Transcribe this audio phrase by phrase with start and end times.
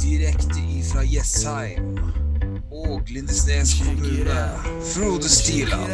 [0.00, 1.98] Direkte ifra Jessheim
[2.72, 4.48] og Lindesnes kommune.
[4.94, 5.92] Frode Stiland.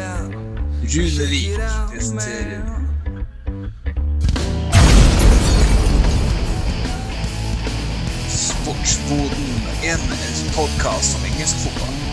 [0.83, 1.59] Runevik
[1.91, 2.63] presenterer
[8.29, 9.51] Sportsboden,
[9.91, 10.01] en
[10.55, 12.10] podkast om engelsk fotball.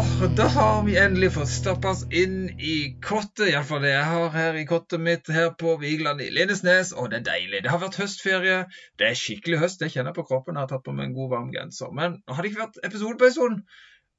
[0.00, 4.30] Og da har vi endelig fått stappa oss inn i kottet, iallfall det jeg har
[4.32, 7.60] her i kottet mitt her på Vigeland i Lindesnes, og det er deilig.
[7.64, 8.62] Det har vært høstferie.
[8.96, 10.56] Det er skikkelig høst, det kjenner jeg på kroppen.
[10.56, 11.92] Jeg har tatt på meg en god, varm genser.
[11.96, 13.60] Men har det ikke vært episode på en stund?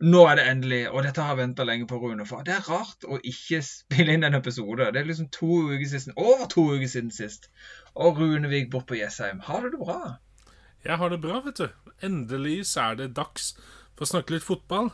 [0.01, 2.29] Nå er det endelig, og dette har jeg venta lenge på, Rune.
[2.29, 4.91] For det er rart å ikke spille inn en episode.
[4.93, 7.49] Det er liksom to uker siden, over to uker siden sist.
[7.97, 9.41] Og Runevik bort på Jessheim.
[9.49, 10.17] Har du det bra?
[10.85, 11.67] Jeg har det bra, vet du.
[12.05, 13.53] Endelig så er det dags
[13.95, 14.89] for å snakke litt fotball.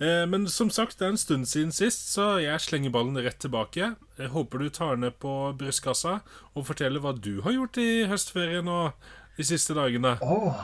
[0.00, 3.36] Eh, men som sagt, det er en stund siden sist, så jeg slenger ballen rett
[3.42, 3.92] tilbake.
[4.16, 6.20] Jeg håper du tar ned på brystkassa
[6.54, 10.16] og forteller hva du har gjort i høstferien og de siste dagene.
[10.24, 10.56] Oh.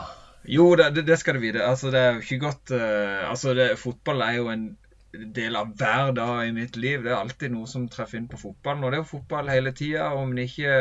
[0.47, 1.61] Jo, det, det, skal du vite.
[1.61, 4.67] Altså, det er jo ikke godt uh, Altså, det, fotball er jo en
[5.35, 7.03] del av hver dag i mitt liv.
[7.03, 8.85] Det er alltid noe som treffer inn på fotballen.
[8.85, 10.07] Og det er jo fotball hele tida.
[10.15, 10.77] Om en ikke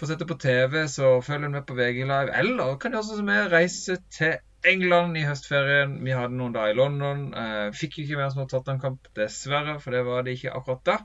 [0.00, 2.34] får sette på TV, så følger en med på VG Live.
[2.40, 4.36] Eller kan du også som jeg reise til
[4.66, 5.92] England i høstferien.
[6.04, 7.24] Vi hadde noen dager i London.
[7.38, 10.96] Eh, fikk ikke med oss noen Tottenham-kamp, dessverre, for det var det ikke akkurat da.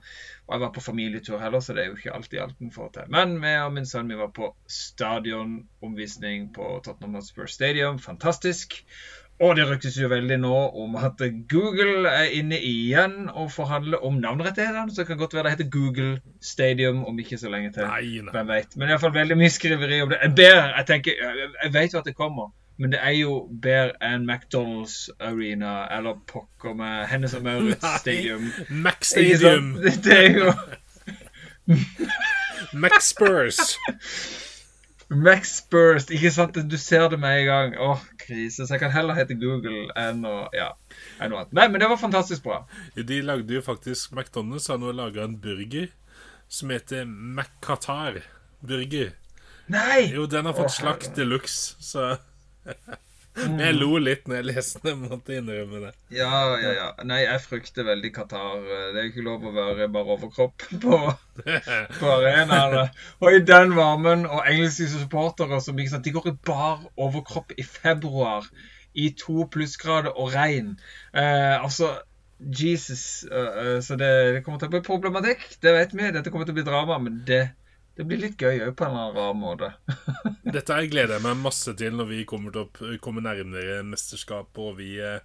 [0.48, 2.94] Og jeg var på familietur heller, så det er jo ikke alltid alt en får
[2.98, 3.12] til.
[3.14, 8.02] Men vi og min sønn vi var på stadionomvisning på Tottenham Hotspur Stadium.
[8.02, 8.81] Fantastisk.
[9.42, 14.20] Og det ryktes jo veldig nå om at Google er inne igjen og forhandler om
[14.22, 14.94] navnerettighetene.
[14.94, 17.88] Så det kan godt være det heter Google Stadium om ikke så lenge til.
[17.90, 18.34] Nei, nei.
[18.36, 18.78] Hvem vet.
[18.78, 20.22] Men iallfall veldig mye skriveri om det.
[20.22, 21.24] Jeg ber, jeg tenker,
[21.64, 22.54] jeg vet jo at det kommer.
[22.84, 28.50] Men det er jo bedre enn McDonald's Arena eller pokker med Hennes og Maurits Stadium.
[28.70, 29.70] Mac Stadium.
[30.03, 30.50] Det er jo
[32.73, 33.78] Mac Spurs.
[35.08, 36.09] Mac Spurs.
[36.12, 36.59] Ikke sant?
[36.59, 37.78] Du ser det med en gang.
[37.80, 38.68] Åh, krise.
[38.68, 40.74] Så jeg kan heller hete Google enn å Ja.
[41.22, 41.56] Enn noe annet.
[41.56, 42.66] Nei, men det var fantastisk bra.
[43.00, 45.88] De lagde jo faktisk McDonald's har nå laga en burger
[46.52, 48.25] som heter McQatar
[48.59, 49.16] burger.
[49.72, 50.12] Nei!
[50.12, 52.18] Jo, den har fått oh, slakt de luxe, så
[53.34, 55.91] jeg lo litt når jeg leste det, måtte innrømme det.
[56.13, 56.90] Ja, ja, ja.
[57.09, 58.62] Nei, jeg frykter veldig Qatar.
[58.62, 61.00] Det er jo ikke lov å være bare overkropp på,
[62.00, 62.85] på arenaene.
[63.24, 67.56] Og i den varmen, og engelske supportere som ikke sant, de går i bar overkropp
[67.57, 68.47] i februar
[68.94, 70.75] i to plussgrader og regn.
[71.18, 71.95] Eh, altså
[72.40, 73.25] Jesus.
[73.31, 75.45] Uh, uh, så det, det, kommer til å bli problematikk.
[75.63, 76.09] Det vet vi.
[76.12, 77.00] Dette kommer til å bli drama.
[77.03, 77.44] Men det,
[77.98, 79.70] det blir litt gøy òg, på en eller annen rar måte.
[80.56, 84.80] Dette her gleder jeg meg masse til når vi kommer, å, kommer nærmere mesterskapet og
[84.80, 85.20] vi eh,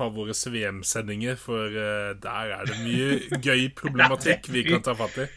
[0.00, 5.20] har våre VM-sendinger, for eh, der er det mye gøy problematikk vi kan ta fatt
[5.26, 5.28] i.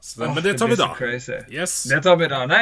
[0.00, 0.94] Så, oh, men det tar vi da.
[0.96, 1.36] crazy.
[1.52, 1.82] Yes.
[1.84, 2.38] Det tar vi da.
[2.48, 2.60] Nei,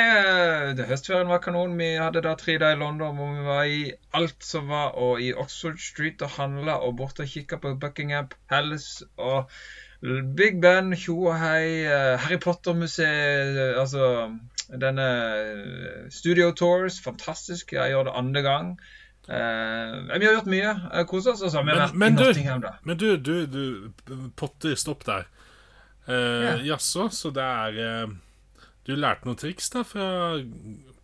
[0.74, 1.76] det høstferien var kanon.
[1.78, 3.82] Vi hadde da tre dager i London hvor vi var i
[4.18, 8.26] alt som var, og i Oxford Street og handla og borte og kikka på Buckingham
[8.50, 9.54] Palace og
[10.00, 14.30] Big Ben, tjo og hei, eh, Harry Potter-museet, eh, altså
[14.70, 15.06] denne
[15.40, 17.72] eh, Studio Tours, fantastisk.
[17.72, 18.72] Jeg gjør det andre gang.
[19.28, 20.70] Uh, vi har gjort mye.
[20.88, 21.42] Uh, Kosa oss.
[21.42, 21.60] Altså.
[21.62, 22.24] Men, men du,
[22.82, 25.26] men du, du, du Potter, stopp der.
[26.08, 28.14] Uh, Jaså, så det er uh,
[28.88, 30.06] Du lærte noen triks da fra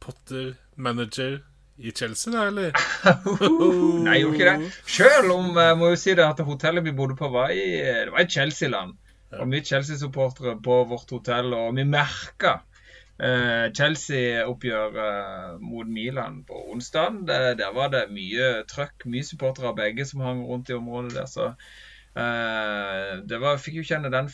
[0.00, 1.42] Potter manager
[1.76, 2.72] i Chelsea, da, eller?
[4.06, 4.68] Nei, gjorde ikke det.
[4.96, 8.12] Selv om jeg må jo si det at hotellet vi bodde på, var i, det
[8.14, 8.94] var i Chelsea-land.
[9.34, 12.52] Og mye Chelsea-supportere på vårt hotell, og vi merka
[13.18, 17.24] eh, Chelsea-oppgjør eh, mot Milan på onsdag.
[17.58, 21.26] Der var det mye trøkk, mye supportere av begge som hang rundt i området der.
[21.30, 21.50] så
[22.22, 24.30] eh, det var, fikk jo kjenne den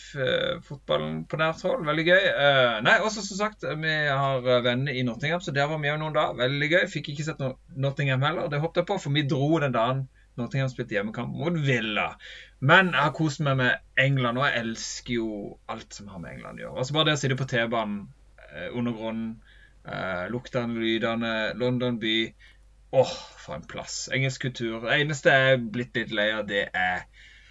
[0.66, 1.86] fotballen på nært hold.
[1.88, 2.28] Veldig gøy.
[2.36, 6.00] Uh, nei, også som sagt, vi har venner i Nottingham, så der var vi òg
[6.02, 6.38] noen dager.
[6.44, 6.86] Veldig gøy.
[6.92, 8.48] Fikk ikke sett no Nottingham heller.
[8.52, 10.06] Det håpet jeg på, for vi dro den dagen
[10.38, 12.12] Nottingham spilte hjemmekamp mot Villa.
[12.60, 15.30] Men jeg har kost meg med England, og jeg elsker jo
[15.72, 16.78] alt som har med England å gjøre.
[16.82, 18.00] Altså Bare det å sitte på T-banen
[18.50, 19.28] undergrunnen, under grunnen,
[19.86, 22.16] eh, luktene, lydene, London by
[22.92, 24.08] Åh, for en plass.
[24.12, 24.80] Engelsk kultur.
[24.82, 27.04] Det eneste jeg er blitt litt lei av, det er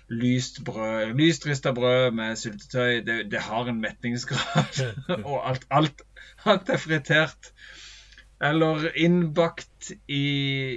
[0.09, 1.13] lyst brød.
[1.17, 3.01] Lyst rista brød med syltetøy.
[3.05, 4.81] Det, det har en metningsgrad.
[5.29, 6.01] og alt, alt,
[6.45, 7.53] alt er fritert.
[8.41, 10.23] Eller innbakt i,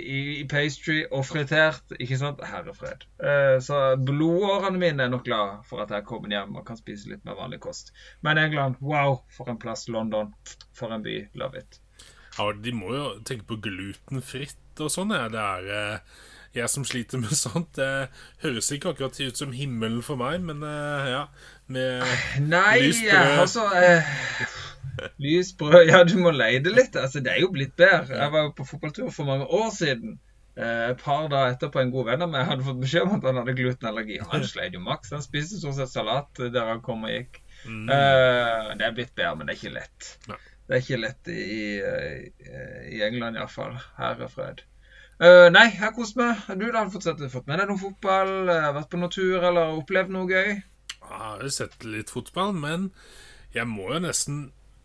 [0.02, 1.94] i, i pastry og fritert.
[2.00, 2.42] Ikke sant?
[2.46, 3.06] Herrefred.
[3.22, 6.80] Eh, så blodårene mine er nok glad for at jeg er kommet hjem og kan
[6.80, 7.94] spise litt mer vanlig kost.
[8.26, 9.86] Men England, wow, for en plass.
[9.88, 10.34] London,
[10.74, 11.20] for en by.
[11.38, 11.78] Love it.
[12.38, 15.14] Ja, de må jo tenke på glutenfritt og sånn.
[15.14, 15.28] Ja.
[15.30, 16.20] Det er eh,
[16.54, 17.70] jeg som sliter med sånt.
[17.78, 18.08] Det
[18.44, 21.22] høres ikke akkurat ut som himmelen for meg, men eh, ja.
[21.72, 22.02] Med
[22.44, 23.38] Nei, brød.
[23.40, 24.10] altså eh,
[25.22, 26.98] Lys brød Ja, du må leide litt.
[27.00, 28.18] Altså, det er jo blitt bedre.
[28.18, 30.18] Jeg var jo på fotballtur for mange år siden.
[30.52, 33.28] Eh, et par dager etterpå en god venn av meg hadde fått beskjed om at
[33.30, 34.18] han hadde glutenallergi.
[34.34, 35.14] Han sleit jo maks.
[35.16, 37.40] Han spiste stort sett salat der han kom og gikk.
[37.64, 37.86] Mm.
[37.88, 40.10] Eh, det er blitt bedre, men det er ikke lett.
[40.28, 40.40] Nei.
[40.68, 41.40] Det er ikke lett i,
[41.80, 42.52] i,
[42.96, 43.74] i England iallfall.
[43.96, 44.62] Her er fred.
[45.22, 46.40] Eh, nei, jeg har kost meg.
[46.58, 48.32] Du da har fått, fått med deg noe fotball?
[48.50, 50.48] eh, Vært på natur eller opplevd noe gøy?
[50.56, 52.88] Jeg har jo sett litt fotball, men
[53.54, 54.40] jeg må jo nesten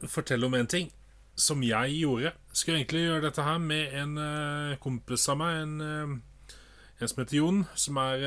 [0.06, 0.92] fortelle om en ting
[1.38, 2.36] som jeg gjorde.
[2.52, 6.54] Jeg skulle egentlig gjøre dette her med en uh, kompis av meg, en, uh,
[7.00, 8.26] en som heter Jon, som er,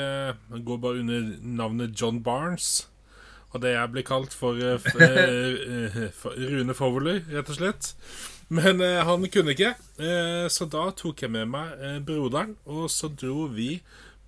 [0.51, 1.31] uh, går bare under
[1.63, 2.89] navnet John Barnes.
[3.51, 4.59] Og det jeg blir kalt for,
[6.23, 7.95] for Rune Fowler, rett og slett.
[8.51, 12.89] Men eh, han kunne ikke, eh, så da tok jeg med meg eh, broderen, og
[12.91, 13.77] så dro vi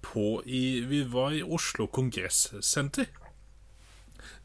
[0.03, 3.11] på i Vi var i Oslo Kongressenter.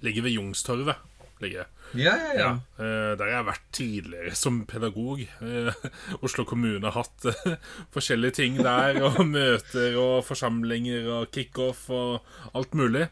[0.06, 0.98] Ligger ved Youngstorget.
[1.42, 1.68] Ligger det.
[2.02, 2.40] Ja, ja, ja.
[2.40, 2.52] Ja,
[2.84, 5.22] eh, der har jeg vært tidligere som pedagog.
[5.22, 5.90] Eh,
[6.26, 7.58] Oslo kommune har hatt eh,
[7.94, 13.06] forskjellige ting der, og møter og forsamlinger og kickoff og alt mulig.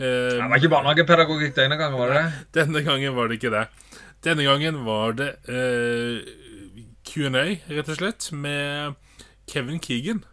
[0.00, 2.44] Det var ikke barnehagepedagogikk denne gangen, var det det?
[2.56, 3.66] denne gangen var det ikke det.
[4.24, 6.20] Denne gangen var det uh,
[7.08, 8.98] Q&A, rett og slett, med
[9.50, 10.24] Kevin Keegan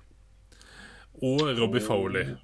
[1.23, 2.35] og Robbie Fowler.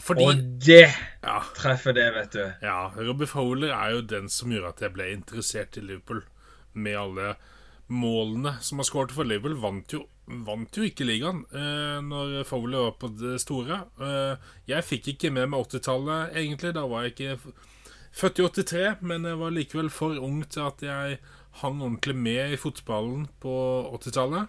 [0.00, 0.86] Fordi Og det
[1.22, 2.44] ja, treffer det, vet du.
[2.64, 6.22] ja, Robbie Fowler er jo den som gjorde at jeg ble interessert i Liverpool.
[6.72, 7.34] Med alle
[7.90, 9.58] målene som har skåret for Liverpool.
[9.60, 10.04] Vant jo,
[10.46, 13.80] vant jo ikke ligaen eh, når Fowler var på det store.
[14.00, 16.72] Eh, jeg fikk ikke med meg 80-tallet, egentlig.
[16.78, 17.54] Da var jeg ikke
[18.12, 21.20] født i 83, men jeg var likevel for ung til at jeg
[21.60, 23.52] hang ordentlig med i fotballen på
[23.98, 24.48] 80-tallet.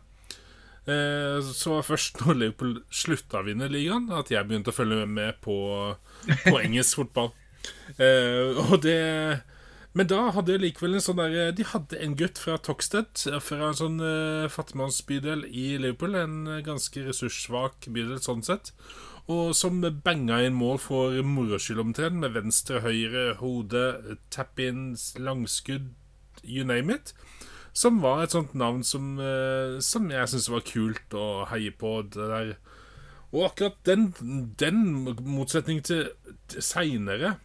[0.89, 5.05] Eh, Så var først når Liverpool slutta å vinne ligaen, at jeg begynte å følge
[5.05, 5.55] med på,
[6.47, 7.31] på engelsk fotball.
[7.97, 9.41] Eh, og det
[9.93, 13.11] Men da hadde jeg likevel en sånn der De hadde en gutt fra Toxted,
[13.43, 16.15] fra en sånn uh, fattigmannsbydel i Liverpool.
[16.15, 18.71] En ganske ressurssvak bydel sånn sett.
[19.31, 23.83] Og som banga inn mål for moro skyld omtrent, med venstre, høyre, hode,
[24.33, 25.91] tap-in, langskudd,
[26.43, 27.13] you name it.
[27.73, 32.01] Som var et sånt navn som, eh, som jeg syntes var kult å heie på.
[32.03, 32.55] Det der.
[33.31, 34.09] Og akkurat den,
[34.59, 34.81] den
[35.23, 36.09] motsetning til,
[36.51, 37.37] til seinere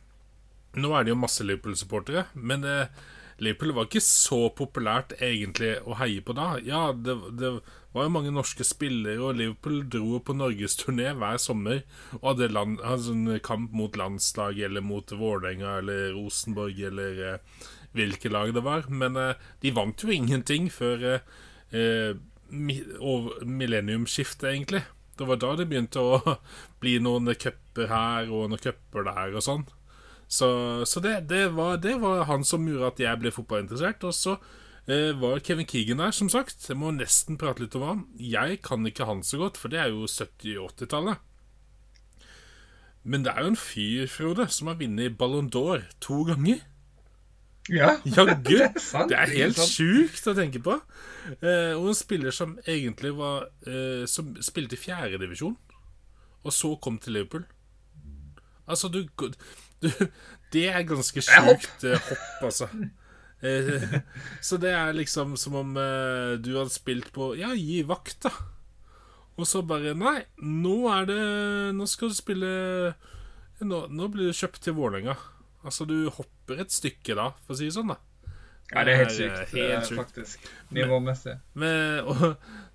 [0.76, 2.90] Nå er det jo masse Liverpool-supportere, men eh,
[3.40, 6.50] Liverpool var ikke så populært egentlig å heie på da.
[6.60, 7.54] Ja, det, det
[7.96, 11.82] var jo mange norske spillere, og Liverpool dro på norgesturné hver sommer
[12.20, 17.64] og hadde land, sånn kamp mot landslag eller mot Vålerenga eller Rosenborg eller eh,
[17.96, 18.88] hvilke lag det var.
[18.92, 21.32] Men eh, de vant jo ingenting før eh,
[21.72, 22.12] eh,
[22.52, 24.84] millenniumsskiftet, egentlig.
[25.16, 26.36] Det var da det begynte å
[26.82, 29.66] bli noen cuper her og noen cuper der og sånn.
[30.28, 30.48] Så,
[30.84, 34.08] så det, det, var, det var han som gjorde at jeg ble fotballinteressert.
[34.08, 34.36] Og så
[34.86, 36.68] var Kevin Keegan der, som sagt.
[36.68, 38.04] Jeg må nesten prate litt om han.
[38.22, 41.18] Jeg kan ikke han så godt, for det er jo 70-80-tallet.
[43.06, 46.62] Men det er jo en fyr, Frode, som har vunnet Ballon d'Or to ganger.
[47.70, 48.42] Ja, Jaggu!
[48.46, 49.10] det er sant.
[49.10, 50.76] Det er helt sjukt å tenke på.
[51.40, 55.56] Eh, og en spiller som egentlig var eh, Som spilte i fjerdedivisjon,
[56.46, 57.42] og så kom til Liverpool.
[58.66, 59.02] Altså, du,
[59.82, 59.90] du
[60.54, 61.66] Det er ganske sjukt hopp.
[61.86, 62.70] eh, hopp, altså.
[63.46, 63.96] Eh,
[64.48, 68.32] så det er liksom som om eh, du hadde spilt på Ja, gi vakt, da.
[69.36, 71.20] Og så bare Nei, nå er det
[71.76, 72.50] Nå skal du spille
[73.60, 75.14] Nå, nå blir du kjøpt til Vålerenga.
[75.66, 77.96] Altså, du hopper et stykke da, for å si det sånn, da.
[78.72, 79.98] Ja, det er helt Det sykt, er eh, helt sykt.
[80.00, 80.46] faktisk.
[80.74, 81.34] Nivåmessig.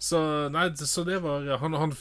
[0.01, 0.22] Så,
[0.56, 1.94] nei, så det var Han, han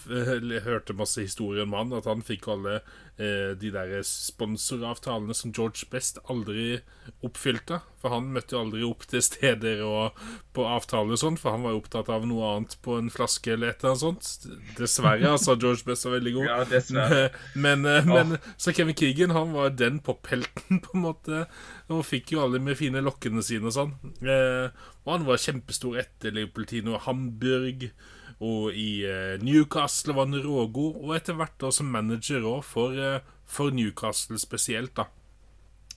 [0.65, 2.79] hørte masse historier om han, at han fikk alle
[3.21, 6.79] de der sponsoravtalene som George Best aldri
[7.27, 7.81] oppfylte.
[8.01, 10.21] For han møtte jo aldri opp til steder og
[10.57, 13.53] på avtaler og sånn, for han var jo opptatt av noe annet på en flaske
[13.53, 14.55] eller et eller annet sånt.
[14.79, 15.57] Dessverre, altså.
[15.61, 16.49] George Best var veldig god.
[16.49, 17.27] Ja, dessverre.
[17.55, 21.45] Men, eh, men så Kevin Keegan han var den pophelten, på en måte.
[21.93, 23.93] Og fikk jo alle med fine lokkene sine og sånn.
[24.25, 24.73] Eh,
[25.05, 27.91] og han var kjempestor etter Liverpool-tiden og Hamburg.
[28.41, 31.01] Og i eh, Newcastle var han rågod.
[31.05, 35.11] Og etter hvert som manager òg, for, eh, for Newcastle spesielt, da.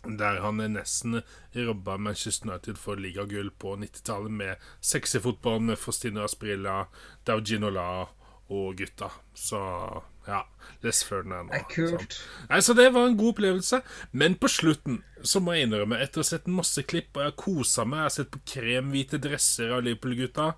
[0.03, 1.21] Der han nesten
[1.55, 6.89] robba Manchester United for ligagull på 90-tallet med sexy fotball med Faustino Asprilla,
[7.23, 7.85] Dauginola
[8.51, 9.13] og gutta.
[9.33, 9.61] Så
[10.27, 10.45] Ja.
[10.83, 11.49] Les Ferdinand.
[11.51, 12.15] Det er kult.
[12.49, 13.81] Nei, Så det var en god opplevelse.
[14.11, 17.31] Men på slutten så må jeg innrømme, etter å ha sett masse klipp, og jeg
[17.31, 20.49] har kosa meg Jeg har sett på kremhvite dresser av Liverpool-gutta.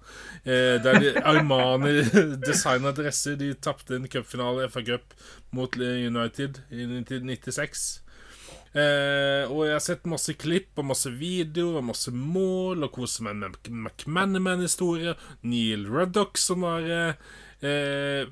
[0.44, 2.00] Eh, der de, Armani
[2.46, 3.38] designa dresser.
[3.42, 5.14] De tapte en cupfinale, FA Cup,
[5.54, 7.86] mot United i 1996.
[8.76, 13.30] Eh, og jeg har sett masse klipp og masse videoer og masse mål, og koser
[13.30, 15.22] meg med McManaman-historier.
[15.48, 18.26] Neil Ruddock, som var eh,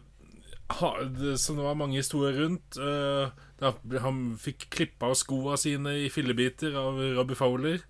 [0.80, 2.78] ha, det, var mange historier rundt.
[2.78, 7.84] Eh, han fikk klippa av skoa sine i fillebiter av Robbie Fowler.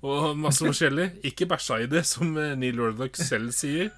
[0.00, 1.10] Og masse forskjellig.
[1.30, 3.92] Ikke bæsja i det, som eh, Neil Ruddock selv sier.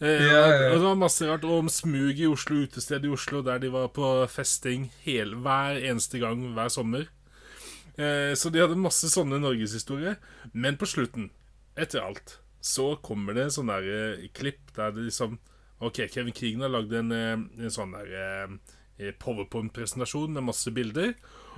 [0.00, 0.26] Eh.
[0.26, 3.72] Og det var masse rart og om smug i Oslo, utested i Oslo, der de
[3.72, 7.10] var på festing hel, hver eneste gang hver sommer.
[8.00, 10.14] Så de hadde masse sånne norgeshistorier.
[10.56, 11.26] Men på slutten,
[11.76, 15.38] etter alt, så kommer det sånn eh, klipp der det liksom
[15.80, 21.14] Ok, Kevin Keegan har lagd en, eh, en sånn der eh, powerpoint-presentasjon med masse bilder.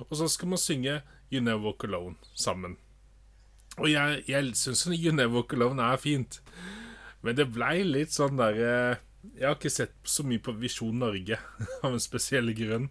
[0.07, 1.01] Og så skal man synge
[1.31, 2.77] You Never Walk Alone sammen.
[3.81, 6.39] Og jeg, jeg syns You Never Walk Alone er fint.
[7.23, 9.03] Men det blei litt sånn der eh,
[9.39, 11.37] Jeg har ikke sett så mye på Visjon Norge
[11.83, 12.89] av en spesiell grunn.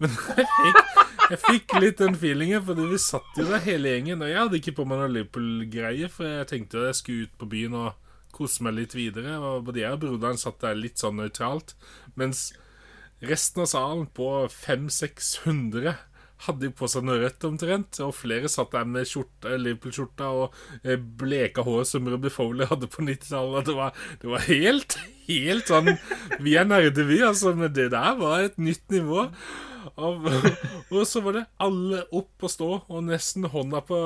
[0.00, 0.94] Men jeg fikk,
[1.30, 4.24] jeg fikk litt den feelingen, fordi vi satt jo der hele gjengen.
[4.24, 7.52] Og jeg hadde ikke på meg noe Liverpool-greie, for jeg tenkte jeg skulle ut på
[7.56, 8.03] byen og
[8.34, 9.36] kose meg litt videre.
[9.38, 11.76] Og både jeg og broderen satt der litt sånn nøytralt.
[12.18, 12.48] Mens
[13.24, 15.94] resten av salen, på 500-600,
[16.44, 18.00] hadde jo på seg noe rødt omtrent.
[18.04, 22.88] Og flere satt der med skjorta, Liverpool-skjorta og eh, bleka hår som Robbie Fowler hadde
[22.90, 23.68] på 90-tallet.
[23.70, 24.98] Det, var- det var helt,
[25.28, 25.94] helt sånn
[26.44, 27.54] Vi er nerder, vi, altså.
[27.56, 29.28] Men det der var et nytt nivå.
[30.00, 30.26] Og,
[30.90, 33.98] og så var det alle opp og stå, og nesten hånda på,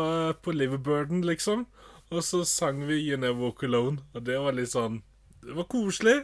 [0.44, 1.64] på liverbirden, liksom.
[2.08, 5.02] Og så sang vi You Never Walk Alone, og det var litt sånn
[5.44, 6.22] Det var koselig.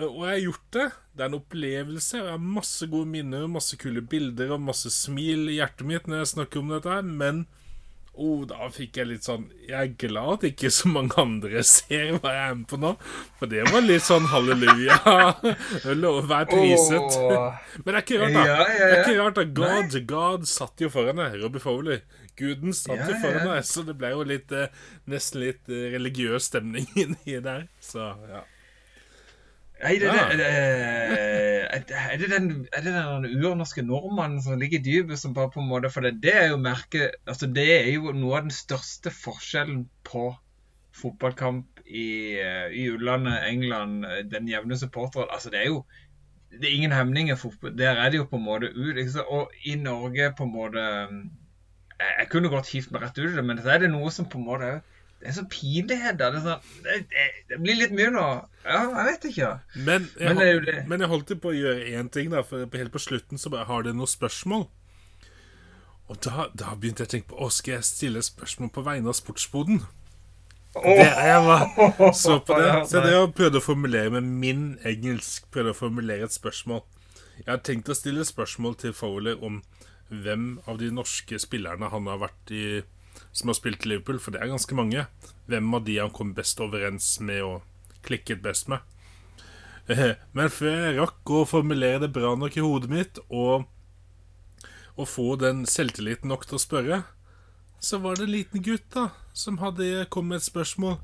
[0.00, 0.88] Og jeg har gjort det.
[1.12, 2.18] Det er en opplevelse.
[2.20, 6.22] Jeg har masse gode minner, masse kule bilder og masse smil i hjertet mitt når
[6.22, 7.42] jeg snakker om dette her, men
[8.20, 12.16] oh, da fikk jeg litt sånn Jeg er glad at ikke så mange andre ser
[12.18, 12.92] hva jeg er med på nå,
[13.40, 14.98] for det var litt sånn halleluja.
[16.02, 17.18] Lov å være priset.
[17.18, 17.58] Oh.
[17.82, 18.46] Men det er ikke rart, da.
[18.70, 21.38] Det er ikke rart da God, God satt jo foran deg.
[21.42, 22.02] Robbie Fowler.
[22.40, 24.72] Guden satt jo foran deg, så det ble jo litt eh,
[25.10, 27.68] nesten litt eh, religiøs stemning inni der.
[27.84, 28.42] Så ja.
[29.80, 30.26] Nei, det, Ja.
[30.36, 30.48] det,
[31.88, 35.52] det, er det den, er det den urnorske nordmannen som ligger i dypet, som bare
[35.54, 38.44] på en måte For det, det er jo merket Altså, det er jo noe av
[38.48, 40.26] den største forskjellen på
[41.00, 45.30] fotballkamp i, eh, i utlandet, England, den jevne supporteren.
[45.32, 45.84] Altså, det er jo
[46.50, 47.38] det er ingen hemninger.
[47.78, 48.98] Der er det jo på en måte ut.
[49.28, 50.84] Og i Norge på en måte
[52.00, 54.28] Jeg, kunne godt hivd meg rett ut i det, men så er det noe som
[54.30, 54.70] på en måte
[55.20, 56.16] Det er så pinlighet.
[56.16, 56.30] da.
[56.32, 56.98] Det, sånn, det,
[57.50, 58.26] det, blir litt mye nå.
[58.64, 59.50] Ja, jeg vet ikke.
[59.76, 60.76] Men jeg, Men det jo hol- det.
[60.88, 63.68] men jeg holdt på å gjøre én ting, da, for helt på slutten så bare
[63.68, 64.64] har det noen spørsmål.
[66.10, 69.12] Og da, da begynte jeg å tenke på Å, skal jeg stille spørsmål på vegne
[69.12, 69.82] av Sportsboden?
[70.74, 71.66] Det, jeg var,
[72.22, 72.72] så på det.
[72.90, 76.82] Så det jeg prøvde å formulere med min engelsk Prøvde å formulere et spørsmål.
[77.40, 79.60] Jeg har tenkt å stille spørsmål til Fowler om
[80.10, 82.64] hvem av de norske spillerne han har vært i
[83.32, 85.04] som har spilt i Liverpool, for det er ganske mange.
[85.50, 88.82] Hvem av de han kom best overens med og klikket best med.
[90.36, 93.66] Men før jeg rakk å formulere det bra nok i hodet mitt og,
[94.96, 97.00] og få den selvtilliten nok til å spørre,
[97.80, 100.98] så var det en liten gutt da som hadde kommet med et spørsmål.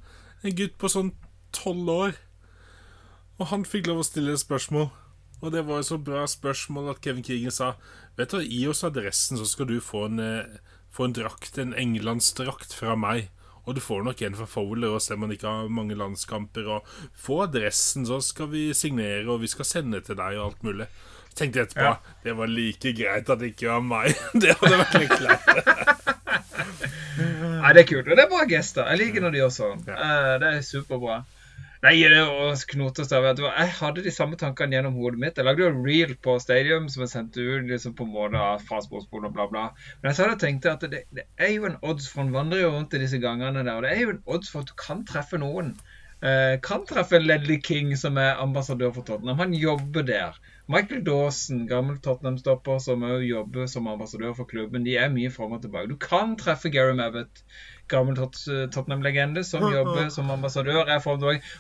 [0.45, 1.15] En gutt på sånn
[1.57, 2.19] tolv år.
[3.41, 4.91] Og han fikk lov å stille et spørsmål.
[5.43, 7.75] Og det var et så bra spørsmål at Kevin Keegan sa
[8.17, 11.75] Vet du, Gi oss adressen, så skal du få en, eh, få en drakt, en
[11.77, 13.29] englandsdrakt fra meg.
[13.67, 16.69] Og du får nok en fra Fowler, og selv om han ikke har mange landskamper.
[16.71, 16.87] Og
[17.19, 20.87] få adressen, så skal vi signere, og vi skal sende til deg, og alt mulig.
[21.37, 21.97] Tenkte etterpå Ja.
[22.25, 24.15] det var like greit at det ikke var meg.
[24.41, 26.47] Det hadde vært litt kleint.
[27.61, 28.07] Nei, det er kult.
[28.09, 28.87] Og det er bra gester.
[28.93, 29.83] Jeg liker når de gjør sånn.
[29.89, 29.97] Ja.
[29.97, 31.19] Eh, Det er superbra.
[31.87, 35.37] Nei, det var å knote og hva, Jeg hadde de samme tankene gjennom hodet mitt.
[35.39, 38.81] Jeg lagde jo en reel på Stadium som jeg sendte ut liksom på måte fra
[38.83, 39.63] sportsboden og bla, bla.
[40.01, 42.65] Men jeg sa og tenkte at det, det er jo en odds, for en vandrer
[42.65, 44.75] jo rundt i disse gangene der, og det er jo en odds for at du
[44.83, 45.77] kan treffe noen.
[46.27, 49.39] Eh, kan treffe Ledley King, som er ambassadør for Tottenham.
[49.39, 50.43] Han jobber der.
[50.67, 54.83] Michael Dawson, gammel Tottenham-stopper, som òg jobber som ambassadør for klubben.
[54.83, 55.93] De er mye fram og tilbake.
[55.93, 57.45] Du kan treffe Gary Mabbott.
[57.89, 60.87] Gammel Tot- Tottenham-legende som jobber som ambassadør.
[60.89, 61.17] er for.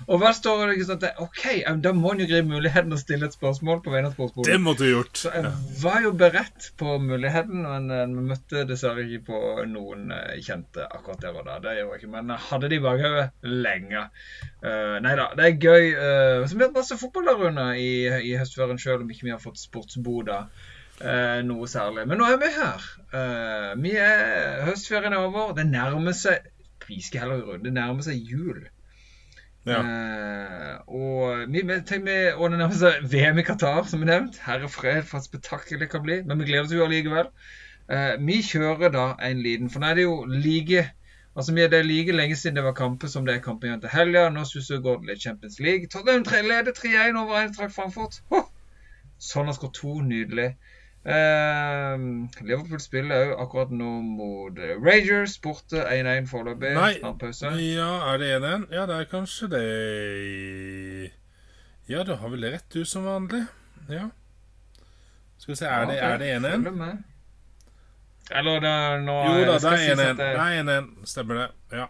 [0.09, 0.79] Og hva står det?
[0.79, 3.91] ikke at Det- OK, da må en jo gripe muligheten og stille et spørsmål på
[3.91, 4.53] vegne av sportsbordet.
[4.53, 5.17] Det måtte du gjort.
[5.17, 5.53] Så jeg
[5.83, 10.85] var jo beredt på muligheten, men eh, vi møtte dessverre ikke på noen eh, kjente
[10.87, 11.59] akkurat der og da.
[11.59, 14.07] Det gjorde jeg ikke, men hadde de i bakhodet lenge.
[14.67, 15.85] Uh, nei da, det er gøy.
[15.95, 17.91] Uh, så vi har hatt masse fotball der under i,
[18.33, 20.47] i høstferien, selv om ikke vi har fått sportsboda
[21.01, 22.07] eh, noe særlig.
[22.09, 22.87] Men nå er vi her.
[23.21, 25.53] Eh, vi er, høstferien er over.
[25.57, 26.53] Det nærmer seg
[26.87, 27.65] Vi skal heller runde.
[27.67, 28.61] Det nærmer seg jul.
[29.67, 29.81] Ja.
[29.83, 34.39] Eh, og vi, vi, og det nærmer seg VM i Qatar, som er nevnt.
[34.47, 36.21] Herre fred for et spetakkel det kan bli.
[36.27, 37.33] Men vi gleder oss jo allikevel.
[37.91, 40.89] Eh, vi kjører da en liten For nå er det jo like
[41.37, 43.93] Altså, Det er like lenge siden det var kamper som det er kamper igjen til
[43.93, 44.29] helga.
[44.31, 44.43] Nå
[44.83, 45.89] går det litt Champions League.
[45.93, 48.23] Tottenham leder 3-1 over Eintracht Frankfurt.
[48.31, 48.47] Huh!
[49.19, 50.01] Sånn har skåret to.
[50.01, 50.55] Nydelig.
[51.07, 51.97] Eh,
[52.43, 55.37] Liverpool spiller òg akkurat nå mot Ragers.
[55.39, 56.73] Borte 1-1 foreløpig.
[56.99, 57.61] Snart.
[57.63, 58.65] Ja, er det 1-1?
[58.75, 61.11] Ja, det er kanskje det
[61.89, 63.45] Ja, du har vel rett, du, som vanlig.
[63.89, 64.09] Ja.
[65.39, 67.05] Skal vi se, er det, er det 1-1?
[68.35, 68.75] Eller det
[69.07, 70.01] nå Jo da, det er 1-1.
[70.01, 71.07] at Det det- er 1-1.
[71.07, 71.49] Stemmer det.
[71.79, 71.87] Ja.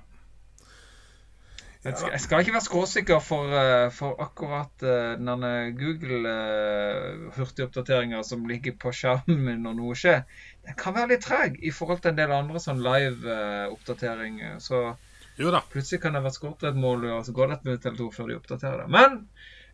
[1.86, 8.46] Jeg skal, jeg skal ikke være skråsikker for, eh, for akkurat uh, denne Google-hurtigoppdateringa som
[8.50, 10.20] ligger på skjermen når noe skjer.
[10.66, 14.54] Den kan være litt treg i forhold til en del andre sånn live-oppdateringer.
[14.58, 14.96] så
[15.36, 18.08] plutselig kan det være skåret et mål, og så går det et minutt eller to
[18.10, 18.88] før de oppdaterer det.
[18.90, 19.10] Men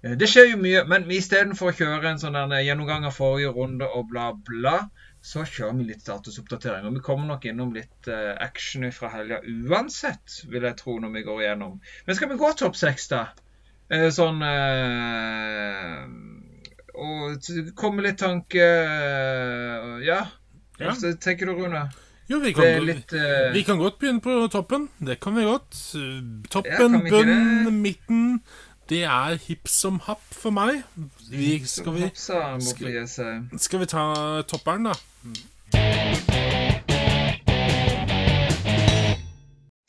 [0.03, 0.81] eh, det skjer jo mye.
[0.93, 4.77] Men istedenfor å kjøre en sånn gjennomgang av forrige runde og bla, bla,
[5.23, 6.89] så kjører vi litt statusoppdatering.
[6.89, 11.15] Og vi kommer nok innom litt eh, action fra helga uansett, vil jeg tro, når
[11.15, 11.79] vi går igjennom.
[12.07, 13.29] Men skal vi gå topp seks, da?
[13.93, 16.07] Eh, sånn eh,
[17.03, 18.67] Og komme litt tanke
[20.07, 20.23] Ja.
[20.81, 20.95] Ja.
[20.97, 21.87] Tenker du, Rune?
[22.31, 23.51] Jo, vi kan, litt uh...
[23.53, 24.87] vi kan godt begynne på toppen.
[25.03, 25.77] Det kan vi godt.
[26.51, 28.39] Toppen, ja, bunn, midten.
[28.91, 30.83] Det er hipp som happ for meg.
[31.31, 32.89] Vi, skal, vi, skal-
[33.63, 34.05] skal vi ta
[34.51, 34.95] topperen, da?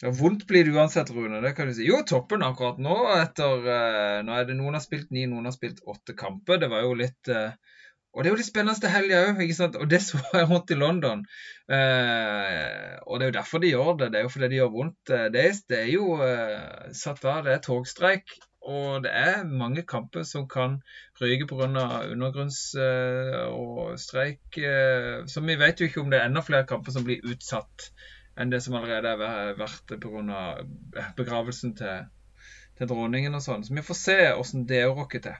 [0.03, 1.39] Ja, vondt blir det uansett, Rune.
[1.41, 1.85] Det kan du si.
[1.87, 2.95] Jo, toppen akkurat nå.
[3.21, 6.59] etter, eh, nå er det Noen har spilt ni, noen har spilt åtte kamper.
[6.59, 7.53] Det var jo litt eh,
[8.13, 9.39] Og det er jo litt spennende til helga òg.
[9.79, 11.23] Og det så jeg rundt i London.
[11.71, 14.11] Eh, og det er jo derfor de gjør det.
[14.13, 15.13] Det er jo fordi de gjør vondt.
[15.15, 17.45] Eh, Det er, det er jo eh, satt av.
[17.47, 18.35] Det er togstreik.
[18.63, 20.77] Og det er mange kamper som kan
[21.21, 21.67] ryke pga.
[22.13, 24.39] undergrunns- eh, og streik.
[24.57, 27.89] eh, Så vi vet jo ikke om det er enda flere kamper som blir utsatt
[28.37, 30.65] enn det som allerede har væ- vært pga.
[31.17, 32.05] begravelsen til,
[32.77, 33.63] til dronningen og sånn.
[33.63, 35.35] Så vi får se åssen det rocker til.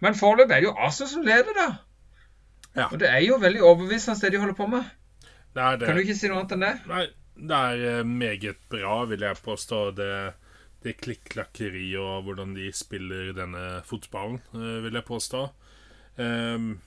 [0.00, 1.68] Men foreløpig er det jo Arsenal som leder, da.
[2.76, 2.88] Ja.
[2.92, 4.84] Og det er jo veldig overbevisende det de holder på med.
[5.54, 5.86] Det det.
[5.88, 6.86] Kan du ikke si noe annet enn det?
[6.86, 7.06] Nei,
[7.48, 9.94] det er eh, meget bra, vil jeg påstå.
[9.96, 10.34] Det,
[10.84, 15.42] det klikk-klakkeri og hvordan de spiller denne fotballen, eh, vil jeg påstå.
[16.22, 16.78] Ehm,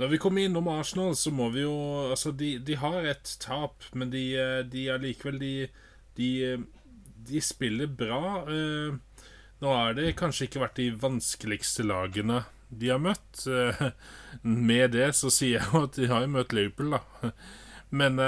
[0.00, 1.76] når vi kommer innom Arsenal, så må vi jo
[2.10, 5.54] Altså, de, de har et tap, men de, eh, de likevel de,
[6.16, 6.30] de,
[7.28, 8.44] de spiller bra.
[8.48, 8.96] Eh,
[9.60, 13.44] nå har det kanskje ikke vært de vanskeligste lagene de har møtt.
[13.46, 13.90] Eh,
[14.70, 17.32] Med det så sier jeg jo at de har jo møtt Liverpool, da.
[17.90, 18.20] Men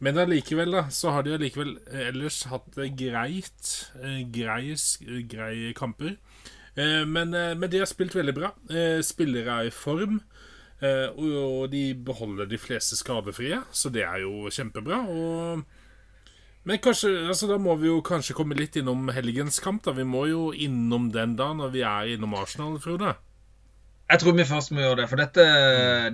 [0.00, 3.90] men allikevel, da, så har de allikevel ellers hatt det greit.
[4.02, 4.74] eh, Grei,
[5.28, 6.16] greie kamper.
[6.76, 8.50] Eh, Men, eh, men de har spilt veldig bra.
[8.70, 10.20] Eh, Spillere er i form.
[10.82, 14.98] eh, og de beholder de fleste skadefrie, så det er jo kjempebra.
[15.08, 15.64] Og
[16.66, 19.84] men kanskje, altså da må vi jo kanskje komme litt innom helgens kamp.
[19.84, 23.14] da Vi må jo innom den da når vi er innom Arsenal, Frode.
[24.06, 25.08] Jeg tror vi først må gjøre det.
[25.10, 25.44] For dette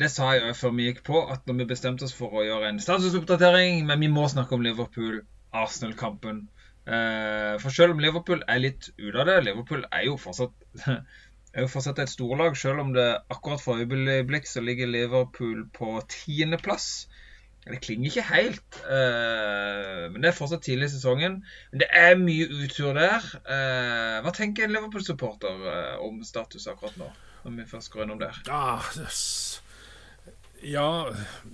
[0.01, 2.45] det sa jeg òg før vi gikk på, at når vi bestemte oss for å
[2.47, 6.47] gjøre en statusoppdatering, men vi må snakke om Liverpool-Arsenal-kampen.
[6.87, 11.67] Eh, For selv om Liverpool er litt ute av det Liverpool er jo fortsatt er
[11.67, 16.89] jo fortsatt et storlag, selv om det akkurat for øyeblikk så ligger Liverpool på tiendeplass.
[17.69, 21.43] Det klinger ikke helt, eh, men det er fortsatt tidlig i sesongen.
[21.71, 23.29] Men det er mye utur der.
[23.45, 27.13] Eh, hva tenker en Liverpool-supporter om status akkurat nå?
[27.45, 28.39] Når vi først går innom der.
[28.47, 28.79] Ja,
[29.09, 29.63] s-
[30.63, 30.87] ja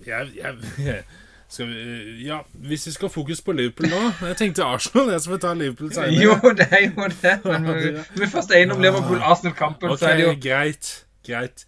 [0.06, 0.54] jeg, jeg
[1.68, 5.08] vi, Ja, hvis vi skal fokus på Liverpool nå Jeg tenkte Arsenal.
[5.14, 6.22] Jeg skal ta Liverpool senere.
[6.22, 7.36] Jo, det er jo det.
[7.44, 10.90] Men vi, vi først er innom Liverpool-Arsenal-kampen, okay, så er det jo greit.
[11.28, 11.64] Greit.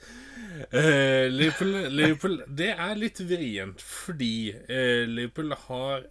[0.74, 6.02] Uh, Liverpool, Liverpool Det er litt vrient fordi uh, Liverpool har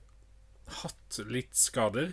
[0.81, 2.09] hatt litt skader.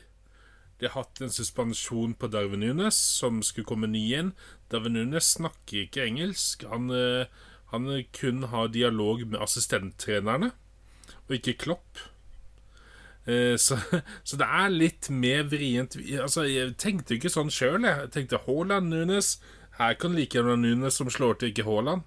[0.80, 4.34] De har hatt en suspensjon på Darwin Nunes, som skulle komme ny inn.
[4.72, 6.66] Darwin Nunes snakker ikke engelsk.
[6.68, 7.30] Han, eh,
[7.72, 10.52] han kun har dialog med assistenttrenerne,
[11.26, 12.04] og ikke Klopp.
[13.26, 13.78] Eh, så,
[14.28, 17.82] så, det er litt mer vrient Altså, Jeg tenkte ikke sånn sjøl.
[17.82, 19.40] Jeg tenkte Haaland, Nunes
[19.80, 22.06] Her kan like gjerne Nunes som slår til ikke Haaland.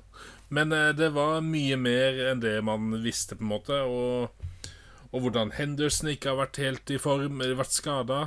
[0.49, 3.81] Men eh, det var mye mer enn det man visste, på en måte.
[3.85, 4.71] Og,
[5.09, 8.21] og hvordan Henderson ikke har vært helt i form, vært skada.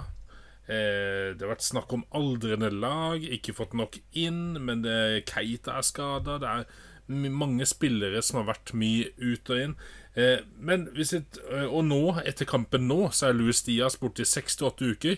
[0.72, 5.76] Eh, det har vært snakk om aldrende lag, ikke fått nok inn, men det, Keita
[5.78, 6.38] er skada.
[6.42, 9.74] Det er mange spillere som har vært mye ut og inn.
[10.14, 14.22] Eh, men hvis et, eh, Og nå, etter kampen nå, så er Louis Diaz borte
[14.22, 15.16] i seks til åtte uker.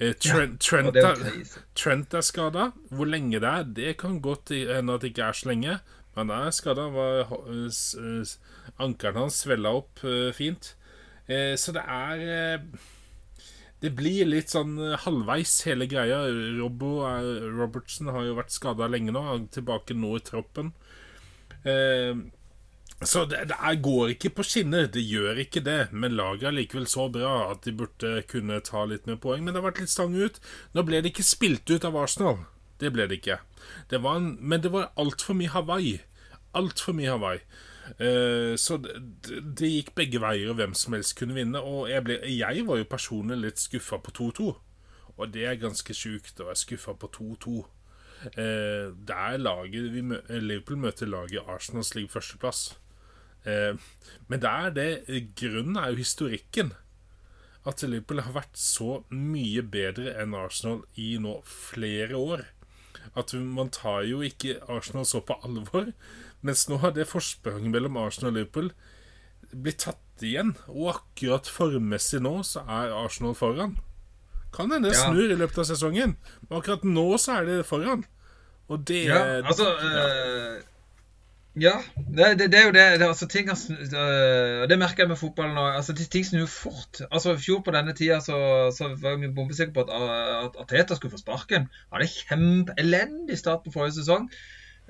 [0.00, 1.18] Trent, Trent, er,
[1.76, 2.70] Trent er skada.
[2.88, 5.74] Hvor lenge det er, det kan godt hende at det ikke er så lenge.
[6.16, 6.86] Men han er skada.
[8.80, 10.00] Ankelen hans svella opp
[10.32, 10.72] fint.
[11.28, 12.64] Så det er
[13.80, 16.20] det blir litt sånn eh, halvveis, hele greia.
[16.58, 19.22] Robbo Robertsen Robertson har jo vært skada lenge nå.
[19.24, 20.74] Er tilbake nå i troppen.
[21.64, 22.12] Eh,
[23.00, 24.90] så det, det går ikke på skinner.
[24.92, 25.78] Det gjør ikke det.
[25.92, 29.44] Men laget er likevel så bra at de burde kunne ta litt mer poeng.
[29.44, 30.36] Men det har vært litt stang ut.
[30.76, 32.44] Nå ble det ikke spilt ut av Arsenal.
[32.80, 33.40] Det ble det ikke.
[33.88, 35.98] Det en, men det var altfor mye Hawaii.
[36.56, 37.40] Altfor mye Hawaii.
[37.98, 41.60] Eh, så det, gikk begge veier, og hvem som helst kunne vinne.
[41.60, 44.50] Og jeg, ble, jeg var jo personlig litt skuffa på 2-2.
[45.16, 47.56] Og det er ganske sjukt å være skuffa på 2-2.
[48.36, 50.04] Eh, der laget vi
[50.40, 52.76] Liverpool møter laget Arsenal slik førsteplass.
[53.48, 53.74] Eh,
[54.28, 56.74] men der er det Grunnen er jo historikken.
[57.66, 62.46] At Liverpool har vært så mye bedre enn Arsenal i nå flere år.
[63.16, 65.90] At man tar jo ikke Arsenal så på alvor.
[66.46, 68.72] Mens nå har det forspranget mellom Arsenal og Liverpool
[69.50, 70.54] blitt tatt igjen.
[70.72, 73.76] Og akkurat formmessig nå så er Arsenal foran.
[74.54, 75.06] Kan hende det ja.
[75.06, 76.16] snur i løpet av sesongen,
[76.48, 78.02] men akkurat nå så er det foran.
[78.70, 80.58] Og det Ja, altså øh,
[81.58, 82.84] Ja, det, det, det, er jo det.
[83.00, 85.64] det altså, ting, øh, det merker jeg med fotballen nå.
[85.74, 87.00] Altså, ting snur fort.
[87.10, 89.90] Altså, I fjor på denne tida så, så var vi bombesikker på at,
[90.44, 91.66] at Ateta skulle få sparken.
[91.90, 94.30] Han hadde kjempeelendig start på forrige sesong.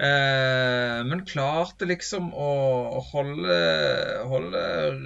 [0.01, 2.51] Eh, men klarte liksom å,
[3.11, 3.57] holde,
[4.31, 4.63] holde,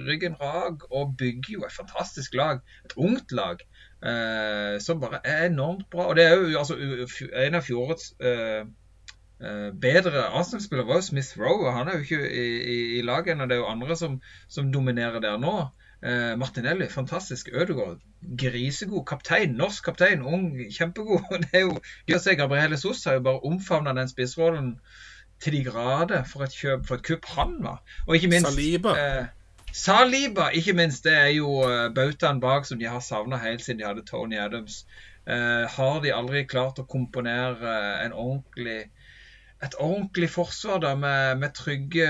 [0.07, 2.61] ryggen rak og bygge jo et fantastisk lag.
[2.87, 6.07] Et ungt lag eh, som bare er enormt bra.
[6.07, 8.63] Og det er jo altså, en av fjorårets eh,
[9.43, 11.75] eh bedre Arsenal-spillere var jo Smith Rowe.
[11.75, 13.49] Han er jo ikke i, i, i laget ennå.
[13.51, 15.57] Det er jo andre som, som dominerer der nå.
[16.03, 17.49] Eh, Martinelli, fantastisk.
[17.53, 18.01] Ødegaard,
[18.37, 19.55] grisegod kaptein.
[19.55, 21.23] Norsk kaptein, ung, kjempegod.
[21.43, 21.77] Det er jo,
[22.11, 24.75] Jose Gabriel Jesus har jo bare omfavna den spissrollen
[25.41, 27.81] til de grader for et kjøp, for et kupp han var.
[28.07, 28.95] Og ikke minst Saliba.
[28.99, 29.25] Eh,
[29.73, 31.03] Saliba, ikke minst.
[31.03, 34.39] Det er jo uh, bautaen bak som de har savna helt siden de hadde Tony
[34.39, 34.85] Adams.
[35.27, 37.73] Eh, har de aldri klart å komponere
[38.05, 38.91] en ordentlig
[39.65, 42.07] et ordentlig forsvar da, med, med, trygge,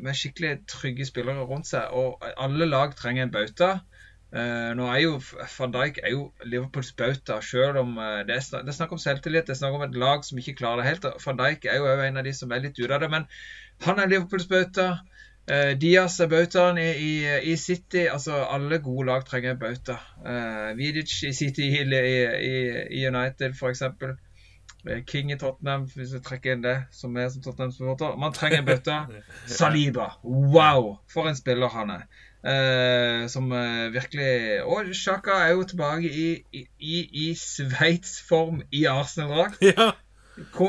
[0.00, 1.90] med skikkelig trygge spillere rundt seg.
[1.92, 3.76] Og alle lag trenger en bauta.
[4.36, 8.42] Uh, nå er jo Van Dijk er jo Liverpools bauta, selv om uh, det, er
[8.44, 9.46] snakk, det, er snakk, om selvtillit.
[9.46, 11.06] Det er snakk om et lag som ikke klarer det helt.
[11.24, 13.12] Van Dijk er jo en av de som er litt ute av det.
[13.12, 13.28] Men
[13.86, 14.88] han er Liverpools bauta.
[15.46, 17.12] Uh, Diaz er bautaen i, i,
[17.52, 18.08] i, City.
[18.10, 20.00] Altså, alle gode lag trenger en bauta.
[20.76, 21.84] Vidic i City, i,
[22.98, 23.86] i United, f.eks.
[25.06, 28.16] King i Tottenham, hvis vi trekker inn det, som er som Tottenham-supporter.
[28.20, 29.00] Man trenger en bøtte.
[29.58, 30.12] Saliba.
[30.22, 30.96] Wow!
[31.12, 32.06] For en spiller han er.
[32.46, 39.62] Eh, som eh, virkelig Og Sjaka er jo tilbake i, i, i Sveits-form i Arsenal-drakt.
[39.66, 39.90] Ja.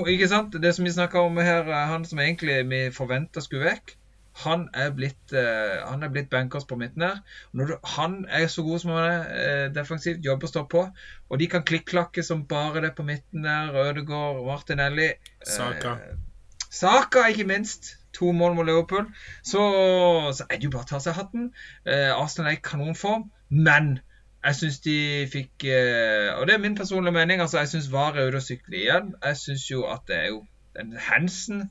[0.08, 0.56] Ikke sant?
[0.64, 3.98] Det som vi snakka om her, han som egentlig vi forventa skulle vekk.
[4.44, 7.22] Han er blitt, uh, han er blitt bankers på midten her.
[7.58, 10.84] Du, han er så god som han er uh, defensivt, jobber står på.
[11.30, 13.72] Og de kan klikk-klakke som bare det på midten der.
[13.74, 15.10] Rødegård, Martinelli.
[15.46, 15.96] Saka.
[15.98, 17.96] Uh, Saka, ikke minst.
[18.14, 19.06] To mål mot Liverpool.
[19.44, 19.62] Så,
[20.34, 21.52] så er det jo bare å ta seg hatten.
[21.86, 24.00] Arsenal er i kanonform, men
[24.42, 24.96] jeg syns de
[25.30, 27.42] fikk Og det er min personlige mening.
[27.42, 29.14] altså Jeg syns VAR er ute å sykle igjen.
[29.22, 30.42] Jeg syns jo at det er jo
[31.12, 31.68] Hansen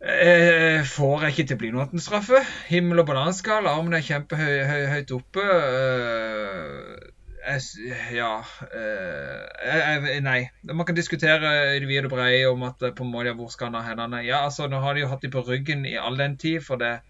[0.00, 2.38] Eh, får jeg ikke til å bli noe annet enn straffe.
[2.70, 5.44] Himmel og bananskall, armen er kjempehøyt oppe.
[5.44, 7.10] Eh,
[7.40, 8.30] jeg, ja
[8.76, 10.38] eh, Nei.
[10.72, 13.68] Man kan diskutere i det vide og brede om at på en måte, hvor skal
[13.68, 14.22] han ha hendene.
[14.24, 16.80] Ja, altså, nå har de jo hatt de på ryggen i all den tid for,
[16.80, 17.02] det,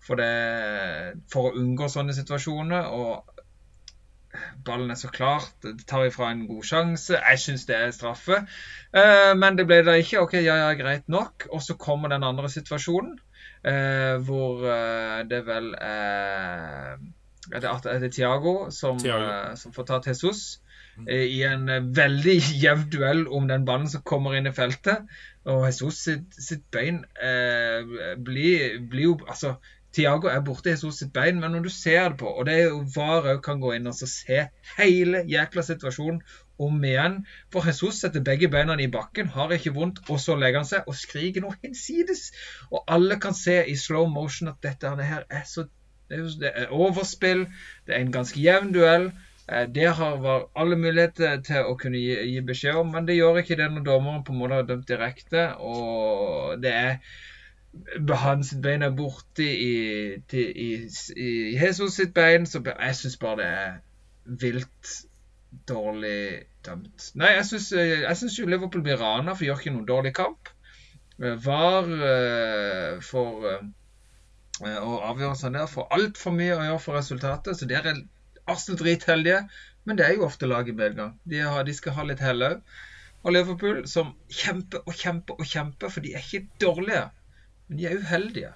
[0.00, 0.32] for, det,
[1.32, 2.88] for å unngå sånne situasjoner.
[2.88, 3.29] Og
[4.64, 5.52] ballen er så klart.
[5.62, 7.16] Det tar ifra en god sjanse.
[7.18, 8.42] Jeg syns det er straffe.
[8.94, 10.20] Uh, men det ble da ikke.
[10.24, 11.48] OK, ja, ja, greit nok.
[11.50, 13.18] Og så kommer den andre situasjonen,
[13.66, 16.98] uh, hvor uh, det vel er
[17.50, 20.60] det, er det Tiago som, som får ta Jesus?
[21.00, 21.06] Mm.
[21.08, 25.08] I en veldig jevn duell om den ballen som kommer inn i feltet.
[25.48, 27.00] Og Jesus sitt, sitt bein
[28.20, 29.54] blir, blir, jo Altså,
[29.96, 32.54] Tiago er borte i Jesus sitt bein, men når du ser det på, og det
[32.54, 34.44] er jo VAR òg kan gå inn og se
[34.76, 36.20] hele jækla situasjonen
[36.60, 37.16] om igjen
[37.52, 40.86] For Jesus setter begge beina i bakken, har ikke vondt, og så legger han seg
[40.90, 42.28] og skriker noe hinsides.
[42.70, 45.66] Og alle kan se i slow motion at dette her er så
[46.10, 47.44] Det er overspill,
[47.86, 49.12] det er en ganske jevn duell.
[49.46, 53.14] Eh, det har var alle muligheter til å kunne gi, gi beskjed om, men det
[53.14, 55.44] gjør ikke det når dommeren på en måte har dømt direkte.
[55.62, 56.98] Og det er
[58.22, 59.74] hans bein er borte i,
[60.16, 60.70] i,
[61.16, 63.76] i, Jesus sitt bein, så jeg syns bare det er
[64.42, 64.94] vilt
[65.68, 67.10] dårlig dømt.
[67.18, 70.50] Nei, jeg syns, jo Liverpool blir rana, for gjør ikke noen dårlig kamp.
[71.20, 73.66] Eh, var uh, for uh,
[74.60, 78.02] Og avgjørelsene der får altfor mye å gjøre for resultatet, så der er
[78.50, 79.44] Arsenal dritheldige.
[79.88, 81.14] Men det er jo ofte lag i medgang.
[81.24, 82.60] De, har, de skal ha litt hell òg.
[83.24, 87.06] Og Liverpool som kjemper og kjemper og kjemper, for de er ikke dårlige.
[87.70, 88.52] Men de er uheldige.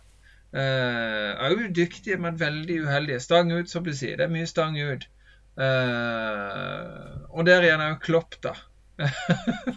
[0.55, 3.23] Òg uh, dyktige, men veldig uheldige.
[3.23, 4.19] Stang ut, som du sier.
[4.19, 5.07] Det er mye stang ut.
[5.55, 8.57] Uh, og der igjen er jo Klopp, da.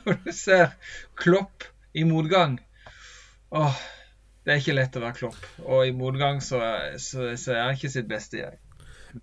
[0.06, 0.74] Når du ser
[1.18, 1.66] Klopp
[1.98, 2.60] i motgang
[3.50, 3.78] Åh,
[4.46, 5.46] det er ikke lett å være Klopp.
[5.66, 6.60] Og i motgang så,
[7.02, 8.58] så, så er han ikke sitt beste, jeg.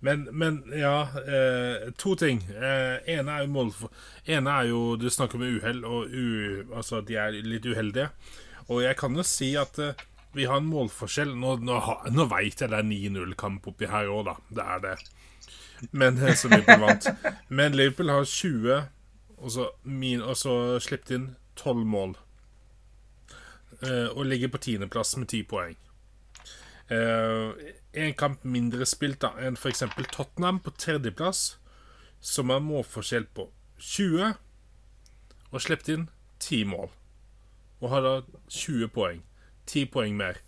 [0.01, 2.41] Men, men ja eh, To ting.
[2.49, 3.91] Eh, ene er jo målfor...
[4.25, 6.25] Ene er jo Du snakker om uhell, og u,
[6.73, 8.09] altså de er litt uheldige.
[8.71, 9.93] Og jeg kan jo si at uh,
[10.35, 11.77] vi har en målforskjell Nå, nå,
[12.11, 14.35] nå veit jeg det er 9-0-kamp oppi her òg, da.
[14.49, 14.95] Det er det.
[15.91, 17.09] Men uh, som Liverpool vant.
[17.49, 18.85] Men Liverpool har 20,
[19.37, 21.27] og så, min, og så sluppet inn
[21.61, 22.15] 12 mål.
[23.83, 25.81] Uh, og ligger på tiendeplass med 10 poeng.
[26.85, 29.81] en kamp mindre spilt da enn f.eks.
[30.13, 31.55] Tottenham på tredjeplass,
[32.21, 33.47] som har målforskjell på
[33.81, 34.35] 20,
[35.49, 36.05] og sluppet inn
[36.37, 36.93] 10 mål
[37.85, 38.13] og har da
[38.49, 39.21] 20 poeng.
[39.69, 40.41] 10 poeng mer.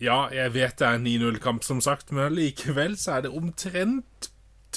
[0.00, 4.28] Ja, jeg vet det er en 9-0-kamp, som sagt, men likevel så er det omtrent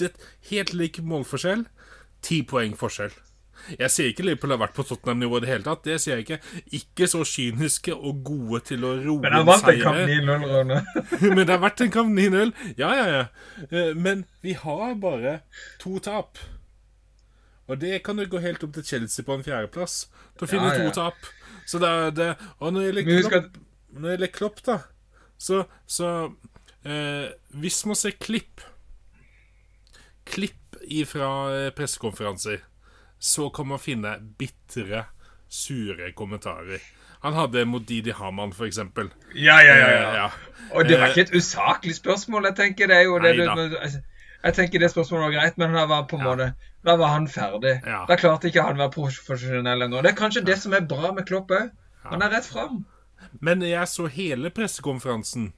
[0.02, 1.68] et helt lik målforskjell.
[2.26, 3.14] 10 poeng forskjell.
[3.78, 5.84] Jeg sier ikke Liverpool har vært på Tottenham-nivå i det hele tatt.
[5.86, 6.40] Det sier jeg ikke.
[6.80, 10.48] Ikke så kyniske og gode til å roe Men det har vært en kamp 9-0,
[10.54, 10.80] Rune.
[11.36, 12.56] Men det har vært en kamp 9-0.
[12.80, 13.22] Ja, ja, ja.
[13.70, 15.36] Eh, men vi har bare
[15.82, 16.42] to tap.
[17.70, 20.08] Og det kan jo gå helt opp til Chelsea på en fjerdeplass.
[20.40, 20.90] Da finner ja, ja.
[20.90, 21.30] to tap.
[21.72, 22.30] Så det er det
[22.60, 23.60] Og når det gjelder Klopp,
[23.96, 24.78] når det gjelder Klopp da,
[25.40, 26.10] så, så
[26.84, 27.32] eh,
[27.64, 28.66] Hvis man ser klipp
[30.28, 32.62] Klipp ifra eh, pressekonferanser,
[33.22, 35.04] så kan man finne bitre,
[35.50, 36.82] sure kommentarer.
[37.22, 39.12] Han hadde mot Didi Haman, eksempel.
[39.36, 40.14] Ja, ja, ja, ja.
[40.16, 40.30] ja.
[40.74, 42.48] Og det var ikke et usaklig spørsmål.
[42.50, 44.00] Jeg tenker det er jo det, du,
[44.44, 46.50] jeg tenker det spørsmålet var greit, men han var på en ja.
[46.86, 47.76] Da var han ferdig.
[47.86, 48.04] Ja.
[48.10, 50.06] Da klarte ikke han å være profesjonell lenger.
[50.06, 51.70] Det er kanskje det som er bra med Klopp òg.
[52.08, 52.84] Han er rett fram.
[53.40, 55.52] Men jeg så hele pressekonferansen.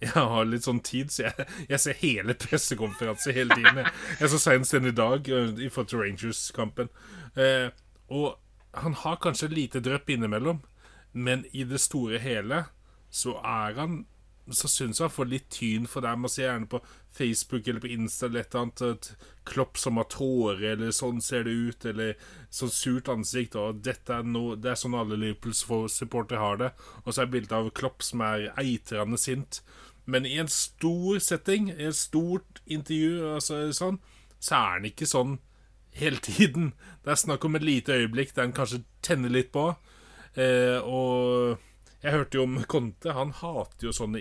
[0.00, 3.82] Jeg har litt sånn tid, så jeg, jeg ser hele pressekonferansen hele tiden.
[3.82, 6.92] Jeg, jeg så senest den i dag uh, i forhold til Rangers-kampen.
[7.40, 7.68] Eh,
[8.12, 8.36] og
[8.84, 10.62] han har kanskje lite drypp innimellom,
[11.12, 12.64] men i det store hele
[13.14, 14.02] så er han
[14.52, 16.12] så syns jeg han får litt tyn for det.
[16.20, 16.80] Man ser gjerne på
[17.14, 21.20] Facebook eller på Insta eller et eller annet et Klopp som har tårer, eller sånn
[21.24, 22.14] ser det ut, eller
[22.52, 23.56] sånn surt ansikt.
[23.60, 26.70] Og dette er no, det er sånn alle Liverpool-supportere har det.
[27.04, 29.62] Og så er det bilde av Klopp som er eitrende sint.
[30.04, 34.00] Men i en stor setting, i et stort intervju, altså, sånn,
[34.36, 35.38] så er han ikke sånn
[35.96, 36.72] hele tiden.
[37.04, 39.70] Det er snakk om et lite øyeblikk der han kanskje tenner litt på.
[40.34, 41.60] Eh, og
[42.04, 43.12] jeg hørte jo om Conte.
[43.16, 44.20] Han hater jo sånne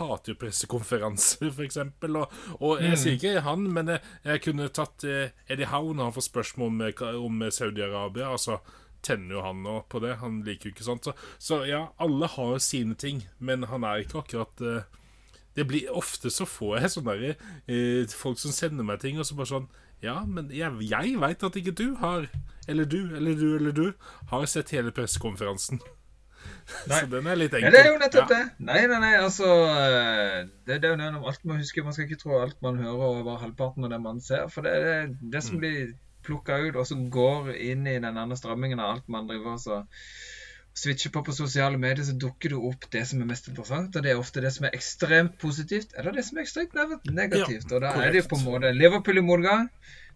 [0.00, 1.78] Hater jo pressekonferanser, f.eks.
[2.10, 3.00] Og, og jeg mm.
[3.00, 6.72] sier ikke han, men jeg, jeg kunne tatt eh, Eddie Howe når han får spørsmål
[6.72, 6.82] om,
[7.28, 8.32] om Saudi-Arabia.
[8.34, 8.58] Altså
[9.04, 10.18] tenner jo han òg på det.
[10.24, 11.06] Han liker jo ikke sånt.
[11.06, 15.00] Så, så, ja, alle har sine ting, men han er ikke akkurat uh,
[15.54, 19.28] Det blir ofte så får jeg sånne der, uh, folk som sender meg ting, og
[19.28, 19.68] så bare sånn
[20.02, 22.26] Ja, men jeg, jeg veit at ikke du har
[22.68, 23.86] Eller du, eller du, eller du
[24.32, 25.82] har sett hele pressekonferansen.
[26.90, 27.00] Nei.
[27.00, 27.68] Så den er litt enkel.
[27.68, 28.38] Ja, det er jo nettopp ja.
[28.38, 28.64] det.
[28.70, 31.84] Nei, nei, nei, altså eh, Det, det er jo det alt man husker.
[31.86, 34.46] Man skal ikke tro alt man hører og bare halvparten av det man ser.
[34.52, 35.64] For det er det, det som mm.
[35.64, 35.92] blir
[36.24, 39.60] plukka ut, og som går inn i den andre strømmingen av alt man driver og
[39.60, 39.82] så
[40.74, 43.94] switcher på på sosiale medier, så dukker det opp det som er mest interessant.
[43.94, 46.74] Og det er ofte det som er ekstremt positivt, eller det som er ekstremt
[47.10, 47.68] negativt.
[47.70, 49.68] Ja, og da er det jo på en måte Liverpool i motgang.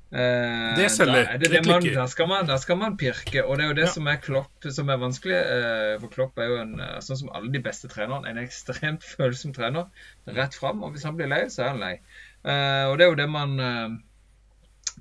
[0.09, 1.35] Uh, det selger.
[1.37, 3.43] Det det man, der, skal man, der, skal man, pirke.
[3.45, 3.93] Og det er jo det ja.
[3.93, 5.37] som er Klopp som er vanskelig.
[5.37, 9.05] Eh, for Klopp er jo en, eh, sånn som alle de beste trenerne, en ekstremt
[9.19, 9.91] følsom trener.
[10.39, 10.81] Rett fram.
[10.87, 11.93] Og hvis han blir lei, så er han lei.
[12.41, 13.59] Eh, og det er jo det man